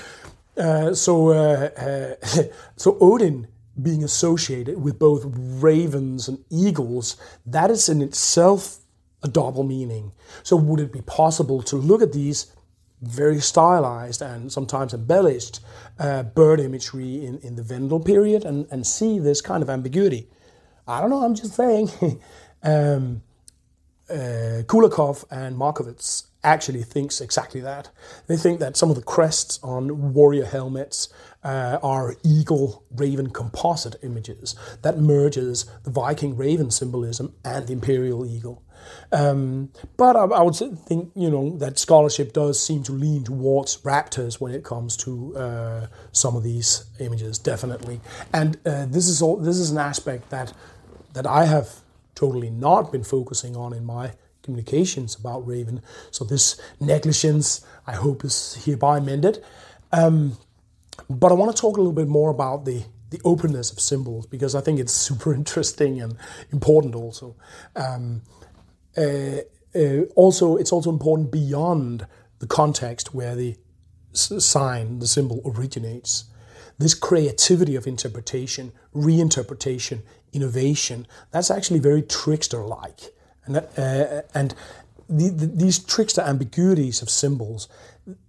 Uh, 0.57 0.93
so, 0.93 1.29
uh, 1.29 1.69
uh 1.77 2.43
so 2.75 2.97
Odin 2.99 3.47
being 3.81 4.03
associated 4.03 4.81
with 4.81 4.97
both 4.97 5.23
ravens 5.25 6.27
and 6.27 6.43
eagles, 6.49 7.15
that 7.45 7.69
is 7.69 7.87
in 7.87 8.01
itself 8.01 8.79
a 9.23 9.27
double 9.27 9.63
meaning. 9.63 10.11
So, 10.43 10.55
would 10.55 10.79
it 10.79 10.91
be 10.91 11.01
possible 11.01 11.61
to 11.63 11.75
look 11.75 12.01
at 12.01 12.13
these 12.13 12.51
very 13.01 13.39
stylized 13.39 14.21
and 14.21 14.51
sometimes 14.51 14.93
embellished 14.93 15.59
uh, 15.99 16.23
bird 16.23 16.59
imagery 16.59 17.25
in, 17.25 17.37
in 17.39 17.55
the 17.55 17.63
Vendel 17.63 17.99
period 17.99 18.43
and, 18.43 18.67
and 18.71 18.85
see 18.85 19.19
this 19.19 19.41
kind 19.41 19.61
of 19.61 19.69
ambiguity. 19.69 20.27
I 20.87 21.01
don't 21.01 21.09
know, 21.09 21.23
I'm 21.23 21.35
just 21.35 21.53
saying. 21.53 21.89
um, 22.63 23.21
uh, 24.09 24.63
Kulakov 24.63 25.25
and 25.29 25.57
Markovitz 25.57 26.27
actually 26.43 26.83
thinks 26.83 27.19
exactly 27.19 27.61
that. 27.61 27.89
They 28.27 28.37
think 28.37 28.59
that 28.59 28.77
some 28.77 28.89
of 28.89 28.95
the 28.95 29.01
crests 29.01 29.59
on 29.63 30.13
warrior 30.13 30.45
helmets 30.45 31.09
uh, 31.43 31.79
are 31.83 32.15
eagle 32.23 32.83
raven 32.95 33.29
composite 33.31 33.95
images 34.03 34.55
that 34.81 34.97
merges 34.97 35.65
the 35.83 35.89
Viking 35.89 36.37
raven 36.37 36.71
symbolism 36.71 37.33
and 37.43 37.67
the 37.67 37.73
imperial 37.73 38.25
eagle. 38.25 38.63
Um, 39.11 39.69
but 39.97 40.15
I, 40.15 40.23
I, 40.23 40.41
would 40.41 40.55
think, 40.55 41.11
you 41.15 41.29
know, 41.29 41.57
that 41.57 41.77
scholarship 41.77 42.31
does 42.31 42.61
seem 42.61 42.83
to 42.83 42.93
lean 42.93 43.25
towards 43.25 43.77
raptors 43.81 44.39
when 44.39 44.53
it 44.53 44.63
comes 44.63 44.95
to 44.97 45.35
uh, 45.35 45.87
some 46.13 46.35
of 46.37 46.43
these 46.43 46.85
images, 46.99 47.37
definitely. 47.37 47.99
And 48.33 48.57
uh, 48.65 48.85
this 48.85 49.07
is 49.07 49.21
all. 49.21 49.37
This 49.37 49.57
is 49.57 49.71
an 49.71 49.77
aspect 49.77 50.29
that 50.29 50.53
that 51.13 51.27
I 51.27 51.45
have 51.45 51.81
totally 52.17 52.49
not 52.49 52.91
been 52.91 53.03
focusing 53.03 53.55
on 53.55 53.73
in 53.73 53.85
my 53.85 54.13
communications 54.41 55.15
about 55.15 55.45
Raven. 55.45 55.81
So 56.09 56.25
this 56.25 56.59
negligence, 56.79 57.65
I 57.85 57.93
hope, 57.93 58.25
is 58.25 58.65
hereby 58.65 58.99
mended. 58.99 59.43
Um, 59.91 60.37
but 61.09 61.31
I 61.31 61.35
want 61.35 61.55
to 61.55 61.61
talk 61.61 61.77
a 61.77 61.79
little 61.79 61.93
bit 61.93 62.07
more 62.07 62.31
about 62.31 62.65
the 62.65 62.83
the 63.09 63.21
openness 63.23 63.71
of 63.71 63.79
symbols 63.79 64.25
because 64.25 64.53
I 64.53 64.59
think 64.59 64.81
it's 64.81 64.91
super 65.07 65.33
interesting 65.33 66.01
and 66.01 66.17
important 66.51 66.93
also. 66.93 67.35
Um, 67.75 68.21
uh, 68.97 69.41
uh, 69.75 70.01
also, 70.15 70.57
it's 70.57 70.71
also 70.71 70.89
important 70.89 71.31
beyond 71.31 72.07
the 72.39 72.47
context 72.47 73.13
where 73.13 73.35
the 73.35 73.55
sign, 74.11 74.99
the 74.99 75.07
symbol 75.07 75.41
originates. 75.45 76.25
This 76.77 76.93
creativity 76.93 77.75
of 77.75 77.87
interpretation, 77.87 78.71
reinterpretation, 78.95 80.01
innovation, 80.33 81.07
that's 81.31 81.49
actually 81.49 81.79
very 81.79 82.01
trickster 82.01 82.63
like. 82.63 83.13
And, 83.45 83.57
uh, 83.57 84.21
and 84.33 84.53
the, 85.09 85.29
the, 85.29 85.47
these 85.47 85.79
trickster 85.79 86.21
ambiguities 86.21 87.01
of 87.01 87.09
symbols, 87.09 87.67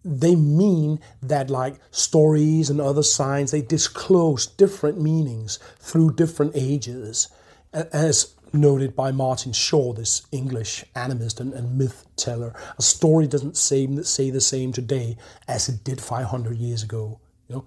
they 0.04 0.34
mean 0.34 1.00
that 1.22 1.50
like 1.50 1.76
stories 1.90 2.70
and 2.70 2.80
other 2.80 3.02
signs, 3.02 3.50
they 3.50 3.62
disclose 3.62 4.46
different 4.46 5.00
meanings 5.00 5.58
through 5.78 6.14
different 6.14 6.52
ages. 6.54 7.28
As 7.72 8.34
noted 8.52 8.96
by 8.96 9.12
Martin 9.12 9.52
Shaw, 9.52 9.92
this 9.92 10.26
English 10.32 10.84
animist 10.96 11.38
and, 11.40 11.52
and 11.52 11.76
myth 11.76 12.06
teller, 12.16 12.54
a 12.78 12.82
story 12.82 13.26
doesn't 13.26 13.56
say, 13.56 13.86
say 14.02 14.30
the 14.30 14.40
same 14.40 14.72
today 14.72 15.16
as 15.46 15.68
it 15.68 15.84
did 15.84 16.00
500 16.00 16.56
years 16.56 16.82
ago. 16.82 17.20
You 17.48 17.56
know, 17.56 17.64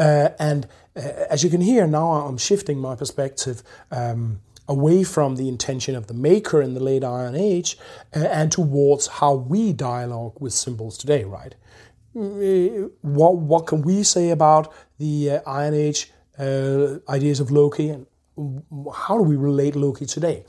uh, 0.00 0.30
and 0.38 0.66
uh, 0.96 1.00
as 1.30 1.44
you 1.44 1.50
can 1.50 1.60
hear 1.60 1.86
now, 1.86 2.12
I'm 2.12 2.38
shifting 2.38 2.78
my 2.78 2.96
perspective. 2.96 3.62
Um, 3.90 4.40
away 4.68 5.02
from 5.02 5.34
the 5.34 5.48
intention 5.48 5.96
of 5.96 6.06
the 6.06 6.14
maker 6.14 6.62
in 6.62 6.74
the 6.74 6.80
late 6.80 7.02
Iron 7.02 7.34
Age 7.34 7.76
uh, 8.14 8.20
and 8.20 8.52
towards 8.52 9.08
how 9.08 9.34
we 9.34 9.72
dialogue 9.72 10.34
with 10.38 10.52
symbols 10.52 10.96
today, 10.96 11.24
right? 11.24 11.56
Uh, 12.16 12.88
what, 13.00 13.38
what 13.38 13.66
can 13.66 13.82
we 13.82 14.04
say 14.04 14.30
about 14.30 14.72
the 14.98 15.30
uh, 15.30 15.40
Iron 15.44 15.74
Age 15.74 16.12
uh, 16.38 16.98
ideas 17.08 17.40
of 17.40 17.50
Loki 17.50 17.88
and 17.88 18.06
how 18.94 19.18
do 19.18 19.24
we 19.24 19.34
relate 19.34 19.74
Loki 19.74 20.06
today? 20.06 20.44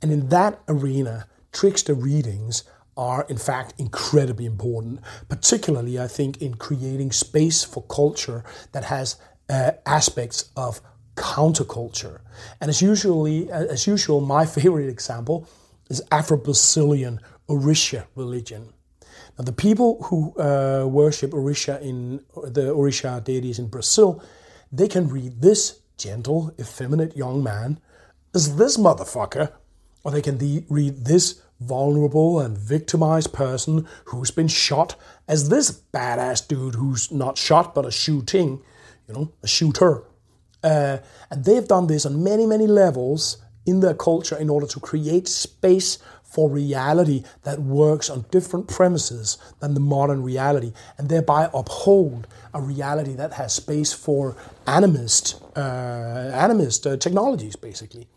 And 0.00 0.10
in 0.10 0.30
that 0.30 0.62
arena, 0.66 1.26
trickster 1.52 1.92
readings 1.94 2.64
are 2.96 3.26
in 3.28 3.38
fact 3.38 3.74
incredibly 3.78 4.46
important, 4.46 5.00
particularly 5.28 5.98
I 5.98 6.08
think 6.08 6.42
in 6.42 6.54
creating 6.54 7.12
space 7.12 7.64
for 7.64 7.82
culture 7.84 8.44
that 8.72 8.84
has 8.84 9.16
uh, 9.48 9.72
aspects 9.86 10.50
of 10.56 10.80
counterculture. 11.16 12.20
And 12.60 12.68
as 12.68 12.80
usually, 12.82 13.50
as 13.50 13.86
usual, 13.86 14.20
my 14.20 14.46
favorite 14.56 14.88
example 14.88 15.48
is 15.88 16.02
Afro-Brazilian 16.10 17.20
Orisha 17.48 18.06
religion. 18.14 18.72
Now, 19.38 19.44
the 19.44 19.52
people 19.52 20.02
who 20.04 20.34
uh, 20.38 20.86
worship 20.86 21.32
Orisha 21.32 21.80
in 21.80 22.24
the 22.34 22.74
Orisha 22.74 23.22
deities 23.22 23.58
in 23.58 23.68
Brazil, 23.68 24.22
they 24.70 24.88
can 24.88 25.08
read 25.08 25.40
this 25.40 25.80
gentle, 25.96 26.54
effeminate 26.58 27.16
young 27.16 27.42
man 27.42 27.80
as 28.34 28.56
this 28.56 28.76
motherfucker, 28.76 29.52
or 30.04 30.10
they 30.10 30.22
can 30.22 30.38
de- 30.38 30.64
read 30.68 31.04
this 31.04 31.42
vulnerable 31.66 32.40
and 32.40 32.56
victimized 32.56 33.32
person 33.32 33.86
who's 34.06 34.30
been 34.30 34.48
shot 34.48 34.96
as 35.28 35.48
this 35.48 35.82
badass 35.92 36.46
dude 36.46 36.74
who's 36.74 37.10
not 37.10 37.38
shot 37.38 37.74
but 37.74 37.86
a 37.86 37.90
shooting, 37.90 38.60
you 39.08 39.14
know, 39.14 39.32
a 39.42 39.46
shooter. 39.46 40.02
Uh, 40.62 40.98
and 41.30 41.44
they've 41.44 41.66
done 41.66 41.86
this 41.86 42.06
on 42.06 42.22
many, 42.22 42.46
many 42.46 42.66
levels 42.66 43.38
in 43.66 43.80
their 43.80 43.94
culture 43.94 44.36
in 44.36 44.50
order 44.50 44.66
to 44.66 44.80
create 44.80 45.28
space 45.28 45.98
for 46.32 46.48
reality 46.48 47.22
that 47.42 47.58
works 47.60 48.08
on 48.08 48.24
different 48.30 48.66
premises 48.66 49.36
than 49.60 49.74
the 49.74 49.80
modern 49.80 50.22
reality, 50.22 50.72
and 50.96 51.10
thereby 51.10 51.50
uphold 51.52 52.26
a 52.54 52.60
reality 52.60 53.12
that 53.12 53.34
has 53.34 53.52
space 53.52 53.92
for 53.92 54.34
animist, 54.66 55.42
uh, 55.56 56.34
animist 56.34 56.90
uh, 56.90 56.96
technologies, 56.96 57.54
basically. 57.54 58.08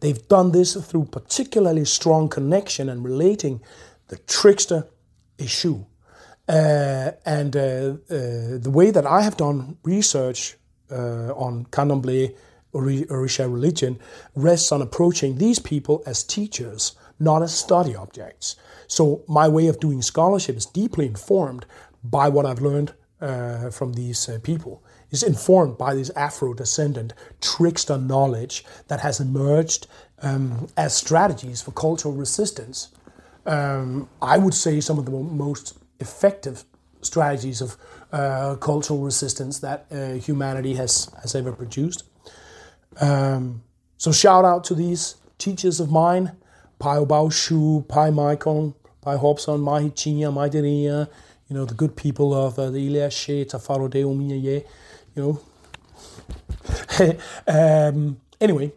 They've 0.00 0.26
done 0.28 0.52
this 0.52 0.74
through 0.74 1.06
particularly 1.06 1.84
strong 1.84 2.28
connection 2.28 2.88
and 2.88 3.04
relating 3.04 3.60
the 4.08 4.16
trickster 4.16 4.86
issue. 5.38 5.84
Uh, 6.48 7.12
and 7.24 7.54
uh, 7.56 7.60
uh, 7.60 8.58
the 8.58 8.70
way 8.72 8.90
that 8.90 9.06
I 9.06 9.22
have 9.22 9.36
done 9.36 9.76
research 9.84 10.56
uh, 10.90 11.32
on 11.34 11.66
Candomblé 11.66 12.34
Orisha 12.72 13.52
religion 13.52 13.98
rests 14.34 14.72
on 14.72 14.82
approaching 14.82 15.38
these 15.38 15.58
people 15.58 16.02
as 16.06 16.22
teachers, 16.22 16.92
not 17.18 17.42
as 17.42 17.54
study 17.54 17.94
objects. 17.94 18.56
So 18.86 19.22
my 19.28 19.48
way 19.48 19.66
of 19.66 19.80
doing 19.80 20.02
scholarship 20.02 20.56
is 20.56 20.66
deeply 20.66 21.06
informed 21.06 21.66
by 22.02 22.28
what 22.28 22.46
I've 22.46 22.60
learned 22.60 22.92
uh, 23.20 23.70
from 23.70 23.92
these 23.94 24.28
uh, 24.28 24.38
people. 24.42 24.82
Is 25.10 25.22
informed 25.24 25.76
by 25.76 25.94
this 25.94 26.10
Afro-descendant 26.14 27.14
trickster 27.40 27.98
knowledge 27.98 28.64
that 28.86 29.00
has 29.00 29.18
emerged 29.18 29.88
um, 30.22 30.68
as 30.76 30.96
strategies 30.96 31.60
for 31.60 31.72
cultural 31.72 32.14
resistance. 32.14 32.90
Um, 33.44 34.08
I 34.22 34.38
would 34.38 34.54
say 34.54 34.80
some 34.80 34.98
of 34.98 35.06
the 35.06 35.10
most 35.10 35.76
effective 35.98 36.64
strategies 37.02 37.60
of 37.60 37.76
uh, 38.12 38.56
cultural 38.56 39.00
resistance 39.00 39.58
that 39.60 39.86
uh, 39.90 40.12
humanity 40.12 40.74
has, 40.74 41.10
has 41.22 41.34
ever 41.34 41.52
produced. 41.52 42.04
Um, 43.00 43.62
so 43.96 44.12
shout 44.12 44.44
out 44.44 44.64
to 44.64 44.74
these 44.74 45.16
teachers 45.38 45.80
of 45.80 45.90
mine, 45.90 46.36
Pai 46.78 46.98
Bao 46.98 47.32
Shu, 47.32 47.84
Pai 47.88 48.10
Maikon, 48.10 48.74
Pai 49.00 49.16
Hobson, 49.16 49.60
Mahi 49.60 49.90
Chinya, 49.90 50.32
Maidiria, 50.32 51.08
you 51.50 51.56
know, 51.56 51.64
the 51.64 51.74
good 51.74 51.96
people 51.96 52.32
of 52.32 52.58
uh, 52.58 52.70
the 52.70 52.86
Ilya 52.86 53.10
She, 53.10 53.44
Tafaro 53.44 53.90
de 53.90 53.98
you 53.98 54.64
know. 55.16 55.40
um, 57.48 58.20
anyway, 58.40 58.72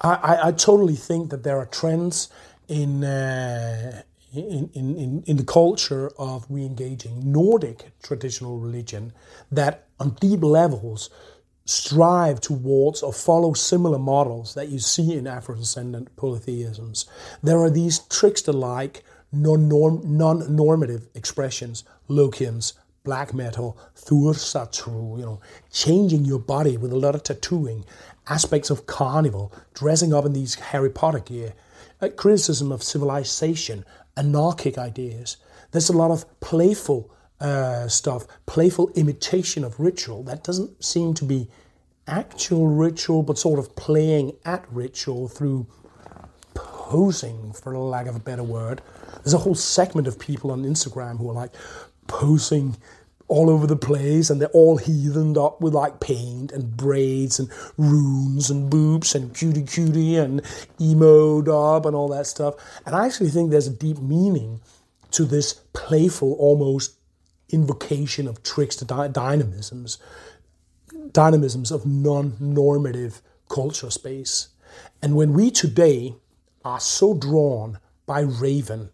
I, 0.00 0.14
I, 0.14 0.48
I, 0.48 0.52
totally 0.52 0.96
think 0.96 1.30
that 1.30 1.42
there 1.42 1.58
are 1.58 1.66
trends 1.66 2.30
in, 2.68 3.04
uh, 3.04 4.02
in, 4.32 4.70
in, 4.72 5.22
in 5.26 5.36
the 5.36 5.44
culture 5.44 6.10
of 6.18 6.46
re-engaging 6.48 7.30
Nordic 7.30 7.90
traditional 8.02 8.58
religion 8.58 9.12
that 9.52 9.86
on 10.00 10.16
deep 10.20 10.42
levels 10.42 11.10
strive 11.66 12.40
towards 12.40 13.02
or 13.02 13.12
follow 13.12 13.52
similar 13.52 13.98
models 13.98 14.54
that 14.54 14.68
you 14.68 14.78
see 14.78 15.14
in 15.14 15.26
Afro-descendant 15.26 16.16
polytheisms. 16.16 17.04
There 17.42 17.58
are 17.58 17.70
these 17.70 17.98
trickster-like 17.98 19.04
non-normative 19.32 21.08
expressions, 21.14 21.84
Lokians, 22.08 22.72
black 23.04 23.32
metal, 23.32 23.78
Thursatru, 23.96 25.18
you 25.18 25.24
know, 25.24 25.40
changing 25.72 26.24
your 26.24 26.38
body 26.38 26.76
with 26.76 26.92
a 26.92 26.98
lot 26.98 27.14
of 27.14 27.22
tattooing, 27.22 27.84
aspects 28.28 28.70
of 28.70 28.86
carnival, 28.86 29.52
dressing 29.74 30.12
up 30.12 30.24
in 30.24 30.32
these 30.32 30.54
Harry 30.56 30.90
Potter 30.90 31.20
gear, 31.20 31.54
criticism 32.16 32.72
of 32.72 32.82
civilization, 32.82 33.84
anarchic 34.16 34.78
ideas. 34.78 35.36
There's 35.72 35.88
a 35.88 35.96
lot 35.96 36.10
of 36.10 36.24
playful 36.40 37.10
uh, 37.40 37.88
stuff, 37.88 38.26
playful 38.46 38.90
imitation 38.94 39.64
of 39.64 39.80
ritual 39.80 40.22
that 40.24 40.44
doesn't 40.44 40.84
seem 40.84 41.14
to 41.14 41.24
be 41.24 41.48
actual 42.06 42.66
ritual, 42.68 43.22
but 43.22 43.38
sort 43.38 43.58
of 43.58 43.74
playing 43.76 44.36
at 44.44 44.64
ritual 44.70 45.28
through 45.28 45.66
posing, 46.90 47.52
for 47.52 47.78
lack 47.78 48.08
of 48.08 48.16
a 48.16 48.18
better 48.18 48.42
word. 48.42 48.82
There's 49.22 49.32
a 49.32 49.38
whole 49.38 49.54
segment 49.54 50.08
of 50.08 50.18
people 50.18 50.50
on 50.50 50.64
Instagram 50.64 51.18
who 51.18 51.30
are 51.30 51.34
like 51.34 51.52
posing 52.08 52.76
all 53.28 53.48
over 53.48 53.64
the 53.64 53.76
place 53.76 54.28
and 54.28 54.40
they're 54.40 54.48
all 54.48 54.76
heathened 54.76 55.38
up 55.38 55.60
with 55.60 55.72
like 55.72 56.00
paint 56.00 56.50
and 56.50 56.76
braids 56.76 57.38
and 57.38 57.48
runes 57.78 58.50
and 58.50 58.68
boobs 58.68 59.14
and 59.14 59.32
cutie 59.36 59.62
cutie 59.62 60.16
and 60.16 60.42
emo 60.80 61.38
up 61.76 61.86
and 61.86 61.94
all 61.94 62.08
that 62.08 62.26
stuff. 62.26 62.56
And 62.84 62.96
I 62.96 63.06
actually 63.06 63.30
think 63.30 63.52
there's 63.52 63.68
a 63.68 63.72
deep 63.86 64.00
meaning 64.00 64.60
to 65.12 65.24
this 65.24 65.60
playful, 65.72 66.32
almost 66.40 66.96
invocation 67.50 68.26
of 68.26 68.42
tricks 68.42 68.74
trickster 68.74 69.08
dynamisms, 69.08 69.98
dynamisms 71.12 71.70
of 71.70 71.86
non 71.86 72.36
normative 72.40 73.22
culture 73.48 73.90
space. 73.90 74.48
And 75.00 75.14
when 75.14 75.34
we 75.34 75.52
today 75.52 76.16
are 76.64 76.80
so 76.80 77.14
drawn 77.14 77.78
by 78.06 78.20
Raven, 78.20 78.90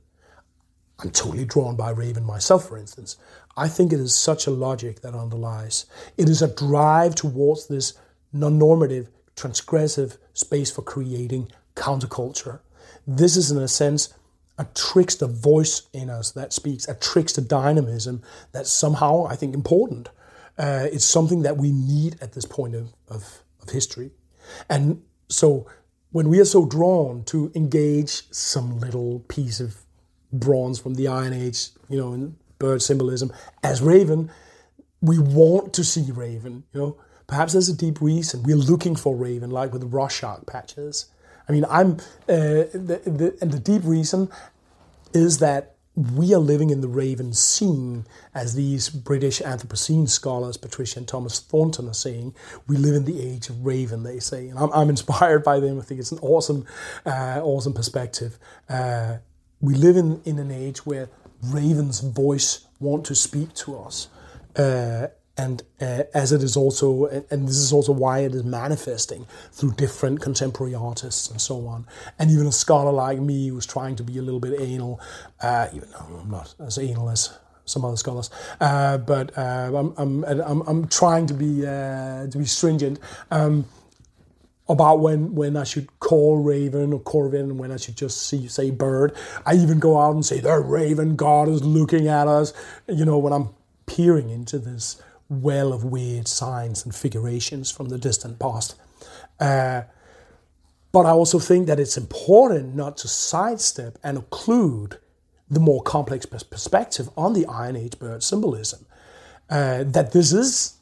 I'm 0.99 1.11
totally 1.11 1.45
drawn 1.45 1.77
by 1.77 1.91
Raven 1.91 2.25
myself, 2.25 2.69
for 2.69 2.79
instance. 2.79 3.17
I 3.57 3.69
think 3.69 3.93
it 3.93 4.01
is 4.01 4.15
such 4.15 4.47
a 4.47 4.51
logic 4.51 5.01
that 5.01 5.15
underlies. 5.15 5.87
It 6.17 6.29
is 6.29 6.43
a 6.43 6.55
drive 6.55 7.15
towards 7.15 7.67
this 7.67 7.95
non 8.33 8.59
normative, 8.59 9.09
transgressive 9.35 10.17
space 10.35 10.71
for 10.71 10.83
creating 10.83 11.51
counterculture. 11.75 12.61
This 13.07 13.37
is, 13.37 13.51
in 13.51 13.59
a 13.59 13.69
sense, 13.69 14.13
a 14.59 14.67
trickster 14.75 15.27
voice 15.27 15.83
in 15.93 16.09
us 16.09 16.33
that 16.33 16.53
speaks, 16.53 16.89
a 16.89 16.95
trickster 16.95 17.43
dynamism 17.43 18.23
that's 18.53 18.73
somehow, 18.73 19.27
I 19.27 19.37
think, 19.37 19.55
important. 19.55 20.09
Uh, 20.59 20.87
it's 20.91 21.05
something 21.05 21.43
that 21.43 21.59
we 21.59 21.73
need 21.73 22.17
at 22.23 22.33
this 22.33 22.47
point 22.47 22.75
of, 22.75 22.95
of, 23.09 23.43
of 23.63 23.69
history. 23.71 24.13
And 24.71 25.03
so 25.29 25.67
when 26.17 26.31
we 26.31 26.41
are 26.41 26.47
so 26.47 26.65
drawn 26.65 27.23
to 27.25 27.53
engage 27.55 28.23
some 28.31 28.81
little 28.81 29.19
piece 29.29 29.61
of 29.61 29.83
bronze 30.33 30.79
from 30.79 30.95
the 30.95 31.07
Iron 31.07 31.35
Age, 31.35 31.69
you 31.91 31.99
know, 31.99 32.15
in 32.15 32.37
bird 32.59 32.81
symbolism, 32.81 33.31
as 33.63 33.83
Raven, 33.83 34.31
we 35.03 35.19
want 35.19 35.75
to 35.75 35.85
see 35.85 36.11
Raven, 36.11 36.65
you 36.73 36.81
know. 36.81 36.97
Perhaps 37.27 37.53
there's 37.53 37.69
a 37.69 37.77
deep 37.77 38.01
reason. 38.01 38.43
We're 38.45 38.57
looking 38.57 38.97
for 38.97 39.15
Raven, 39.15 39.51
like 39.51 39.75
with 39.75 39.83
the 39.83 39.89
Rorschach 39.89 40.47
patches. 40.47 41.05
I 41.51 41.53
mean, 41.53 41.67
I'm, 41.69 41.99
uh, 42.31 42.73
the, 42.73 43.03
the, 43.05 43.37
and 43.43 43.53
the 43.53 43.59
deep 43.59 43.83
reason 43.85 44.31
is 45.13 45.37
that 45.41 45.76
we 45.97 46.35
are 46.35 46.39
living 46.39 46.69
in 46.69 46.83
the 46.83 46.89
Ravenocene, 46.89 48.05
as 48.35 48.55
these 48.55 48.91
British 48.91 49.41
Anthropocene 49.41 50.09
scholars, 50.09 50.59
Patricia 50.59 50.99
and 50.99 51.09
Thomas 51.09 51.41
Thornton, 51.41 51.89
are 51.89 51.95
saying. 51.95 52.35
We 52.69 52.77
live 52.77 52.95
in 52.95 53.07
the 53.07 53.23
age 53.23 53.49
of 53.49 53.65
Raven, 53.65 54.03
they 54.03 54.21
say, 54.21 54.49
and 54.49 54.59
I'm, 54.59 54.71
I'm 54.73 54.91
inspired 54.91 55.43
by 55.43 55.59
them. 55.59 55.81
I 55.81 55.83
think 55.83 56.01
it's 56.01 56.13
an 56.13 56.19
awesome, 56.21 56.67
uh, 57.07 57.41
awesome 57.43 57.73
perspective. 57.73 58.39
Uh, 58.69 59.17
we 59.63 59.75
live 59.75 59.97
in, 59.97 60.21
in 60.27 60.39
an 60.39 60.51
age 60.51 60.85
where 60.85 61.09
Raven's 61.43 62.01
voice 62.01 62.67
want 62.79 63.07
to 63.07 63.15
speak 63.15 63.55
to 63.55 63.79
us. 63.79 64.09
Uh, 64.55 65.09
and 65.39 65.63
uh, 65.81 66.05
as 66.15 66.33
it 66.33 66.43
is 66.43 66.57
also, 66.57 67.07
and 67.07 67.47
this 67.47 67.59
is 67.59 67.73
also 67.73 67.93
why 67.93 68.21
it 68.21 68.35
is 68.35 68.43
manifesting 68.43 69.27
through 69.53 69.73
different 69.73 70.21
contemporary 70.21 70.75
artists 70.75 71.31
and 71.31 71.41
so 71.41 71.67
on. 71.67 71.87
And 72.19 72.31
even 72.31 72.47
a 72.47 72.53
scholar 72.53 72.93
like 72.93 73.19
me 73.19 73.49
who's 73.49 73.67
trying 73.67 73.97
to 73.97 74.03
be 74.03 74.17
a 74.19 74.23
little 74.23 74.41
bit 74.41 74.59
anal, 74.61 75.01
uh, 75.43 75.69
even 75.75 75.91
though 75.91 76.21
I'm 76.23 76.31
not 76.31 76.55
as 76.59 76.79
anal 76.79 77.11
as 77.11 77.39
some 77.67 77.85
other 77.85 77.97
scholars, 77.97 78.31
uh, 78.61 78.97
but 78.99 79.37
uh, 79.37 79.73
I'm, 79.75 79.93
I'm, 79.99 80.25
I'm, 80.25 80.61
I'm, 80.63 80.89
trying 80.89 81.27
to 81.27 81.35
be 81.35 81.67
uh, 81.67 82.29
to 82.29 82.39
be 82.39 82.45
stringent. 82.45 82.99
Um, 83.31 83.67
about 84.69 84.99
when, 84.99 85.35
when 85.35 85.57
I 85.57 85.63
should 85.63 86.01
call 86.01 86.39
Raven 86.39 86.93
or 86.93 87.01
corvid 87.01 87.39
and 87.39 87.57
when 87.57 87.71
I 87.71 87.77
should 87.77 87.97
just 87.97 88.27
see, 88.27 88.49
say 88.49 88.71
bird. 88.73 89.15
I 89.45 89.55
even 89.55 89.79
go 89.79 89.97
out 89.97 90.15
and 90.15 90.27
say, 90.27 90.41
the 90.41 90.59
Raven 90.59 91.15
God 91.15 91.49
is 91.49 91.63
looking 91.63 92.09
at 92.09 92.27
us. 92.27 92.53
You 92.89 93.05
know, 93.05 93.17
when 93.17 93.33
I'm 93.33 93.51
peering 93.87 94.29
into 94.29 94.59
this 94.59 95.01
well 95.29 95.73
of 95.73 95.85
weird 95.85 96.29
signs 96.29 96.85
and 96.85 96.95
figurations 96.95 97.71
from 97.71 97.89
the 97.89 97.99
distant 97.99 98.39
past. 98.39 98.77
Uh, 99.41 99.83
but 100.93 101.05
I 101.05 101.11
also 101.11 101.39
think 101.39 101.67
that 101.67 101.79
it's 101.79 101.97
important 101.97 102.75
not 102.75 102.97
to 102.99 103.09
sidestep 103.09 103.99
and 104.03 104.19
occlude 104.19 104.99
the 105.51 105.61
more 105.61 105.83
complex 105.83 106.27
perspective 106.27 107.11
on 107.17 107.33
the 107.33 107.47
Iron 107.47 107.77
Age 107.77 107.99
bird 107.99 108.23
symbolism. 108.23 108.87
Uh, 109.49 109.85
that 109.85 110.13
this 110.13 110.33
is 110.33 110.79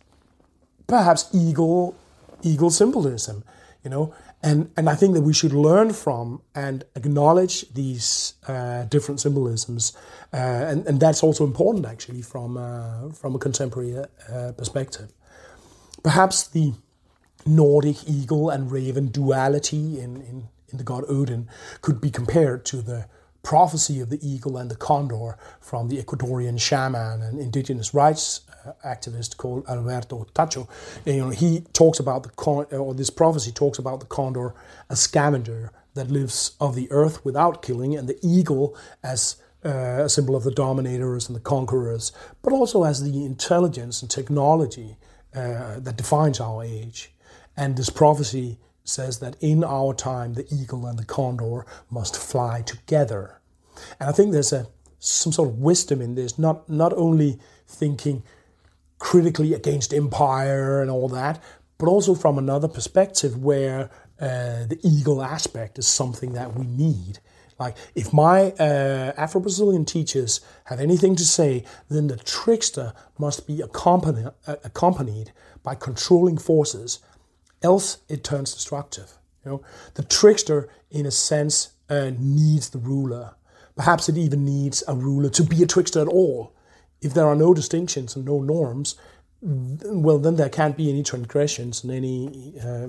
perhaps 0.86 1.28
eagle, 1.32 1.94
eagle 2.42 2.70
symbolism, 2.70 3.44
you 3.82 3.90
know, 3.90 4.14
and, 4.44 4.70
and 4.76 4.90
I 4.90 4.94
think 4.94 5.14
that 5.14 5.22
we 5.22 5.32
should 5.32 5.54
learn 5.54 5.94
from 5.94 6.42
and 6.54 6.84
acknowledge 6.94 7.66
these 7.72 8.34
uh, 8.46 8.84
different 8.84 9.18
symbolisms. 9.18 9.96
Uh, 10.34 10.36
and, 10.36 10.86
and 10.86 11.00
that's 11.00 11.22
also 11.22 11.44
important, 11.44 11.86
actually, 11.86 12.20
from, 12.20 12.58
uh, 12.58 13.08
from 13.08 13.34
a 13.34 13.38
contemporary 13.38 13.96
uh, 13.96 14.52
perspective. 14.52 15.10
Perhaps 16.02 16.48
the 16.48 16.74
Nordic 17.46 18.06
eagle 18.06 18.50
and 18.50 18.70
raven 18.70 19.08
duality 19.08 19.98
in, 19.98 20.16
in, 20.16 20.48
in 20.68 20.76
the 20.76 20.84
god 20.84 21.04
Odin 21.08 21.48
could 21.80 21.98
be 21.98 22.10
compared 22.10 22.66
to 22.66 22.82
the 22.82 23.06
prophecy 23.44 24.00
of 24.00 24.10
the 24.10 24.18
eagle 24.26 24.56
and 24.56 24.70
the 24.70 24.76
condor 24.76 25.36
from 25.60 25.88
the 25.88 26.02
Ecuadorian 26.02 26.60
shaman 26.60 27.22
and 27.22 27.38
indigenous 27.38 27.94
rights 27.94 28.40
uh, 28.66 28.72
activist 28.84 29.36
called 29.36 29.64
Alberto 29.68 30.26
Taxo. 30.34 30.66
And, 31.06 31.14
you 31.16 31.22
know, 31.22 31.30
he 31.30 31.60
talks 31.72 32.00
about 32.00 32.24
the 32.24 32.30
con- 32.30 32.66
or 32.72 32.94
this 32.94 33.10
prophecy 33.10 33.52
talks 33.52 33.78
about 33.78 34.00
the 34.00 34.06
condor, 34.06 34.54
a 34.88 34.96
scavenger 34.96 35.70
that 35.92 36.10
lives 36.10 36.56
of 36.58 36.74
the 36.74 36.90
earth 36.90 37.24
without 37.24 37.62
killing, 37.62 37.94
and 37.94 38.08
the 38.08 38.18
eagle 38.22 38.76
as 39.02 39.36
uh, 39.64 40.04
a 40.04 40.08
symbol 40.08 40.34
of 40.34 40.42
the 40.42 40.50
dominators 40.50 41.28
and 41.28 41.36
the 41.36 41.40
conquerors, 41.40 42.12
but 42.42 42.52
also 42.52 42.84
as 42.84 43.02
the 43.02 43.24
intelligence 43.24 44.02
and 44.02 44.10
technology 44.10 44.96
uh, 45.34 45.78
that 45.78 45.96
defines 45.96 46.40
our 46.40 46.64
age. 46.64 47.12
And 47.56 47.76
this 47.76 47.90
prophecy 47.90 48.58
says 48.84 49.18
that 49.18 49.36
in 49.40 49.64
our 49.64 49.94
time, 49.94 50.34
the 50.34 50.46
eagle 50.54 50.86
and 50.86 50.98
the 50.98 51.04
condor 51.04 51.66
must 51.90 52.16
fly 52.16 52.62
together. 52.62 53.40
And 53.98 54.08
I 54.08 54.12
think 54.12 54.32
there's 54.32 54.52
a 54.52 54.66
some 54.98 55.32
sort 55.32 55.50
of 55.50 55.58
wisdom 55.58 56.00
in 56.00 56.14
this, 56.14 56.38
not 56.38 56.68
not 56.68 56.92
only 56.94 57.38
thinking 57.66 58.22
critically 58.98 59.52
against 59.52 59.92
empire 59.92 60.80
and 60.80 60.90
all 60.90 61.08
that, 61.08 61.42
but 61.78 61.88
also 61.88 62.14
from 62.14 62.38
another 62.38 62.68
perspective 62.68 63.36
where 63.36 63.90
uh, 64.20 64.64
the 64.66 64.78
eagle 64.82 65.22
aspect 65.22 65.78
is 65.78 65.86
something 65.86 66.32
that 66.32 66.54
we 66.54 66.66
need. 66.66 67.18
Like, 67.58 67.76
if 67.94 68.12
my 68.12 68.52
uh, 68.52 69.12
Afro 69.16 69.40
Brazilian 69.40 69.84
teachers 69.84 70.40
have 70.64 70.80
anything 70.80 71.14
to 71.16 71.24
say, 71.24 71.64
then 71.88 72.08
the 72.08 72.16
trickster 72.16 72.92
must 73.18 73.46
be 73.46 73.60
accompanied, 73.60 74.28
uh, 74.46 74.56
accompanied 74.64 75.32
by 75.62 75.74
controlling 75.74 76.38
forces 76.38 77.00
else 77.64 77.98
it 78.08 78.22
turns 78.22 78.54
destructive. 78.54 79.14
You 79.44 79.50
know, 79.50 79.62
the 79.94 80.04
trickster, 80.04 80.68
in 80.90 81.06
a 81.06 81.10
sense, 81.10 81.72
uh, 81.88 82.10
needs 82.18 82.70
the 82.70 82.78
ruler. 82.78 83.34
Perhaps 83.76 84.08
it 84.08 84.16
even 84.16 84.44
needs 84.44 84.84
a 84.86 84.94
ruler 84.94 85.30
to 85.30 85.42
be 85.42 85.62
a 85.62 85.66
trickster 85.66 86.00
at 86.00 86.08
all. 86.08 86.52
If 87.00 87.12
there 87.12 87.26
are 87.26 87.34
no 87.34 87.52
distinctions 87.52 88.16
and 88.16 88.24
no 88.24 88.40
norms, 88.40 88.96
well, 89.42 90.18
then 90.18 90.36
there 90.36 90.48
can't 90.48 90.76
be 90.76 90.88
any 90.88 91.02
transgressions 91.02 91.84
and 91.84 91.92
any 91.92 92.54
uh, 92.64 92.88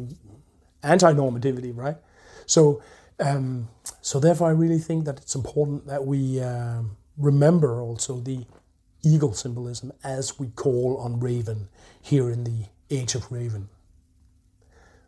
anti-normativity, 0.84 1.76
right? 1.76 1.98
So, 2.46 2.82
um, 3.20 3.68
so 4.02 4.20
therefore, 4.20 4.48
I 4.48 4.52
really 4.52 4.80
think 4.80 5.06
that 5.06 5.18
it's 5.18 5.36
important 5.36 5.88
that 5.88 6.06
we 6.06 6.40
um, 6.42 6.96
remember 7.18 7.82
also 7.82 8.20
the 8.20 8.46
eagle 9.04 9.34
symbolism 9.34 9.92
as 10.04 10.40
we 10.40 10.48
call 10.48 10.98
on 10.98 11.20
Raven 11.20 11.68
here 12.02 12.30
in 12.30 12.44
the 12.44 12.68
Age 12.90 13.16
of 13.16 13.32
Raven. 13.32 13.70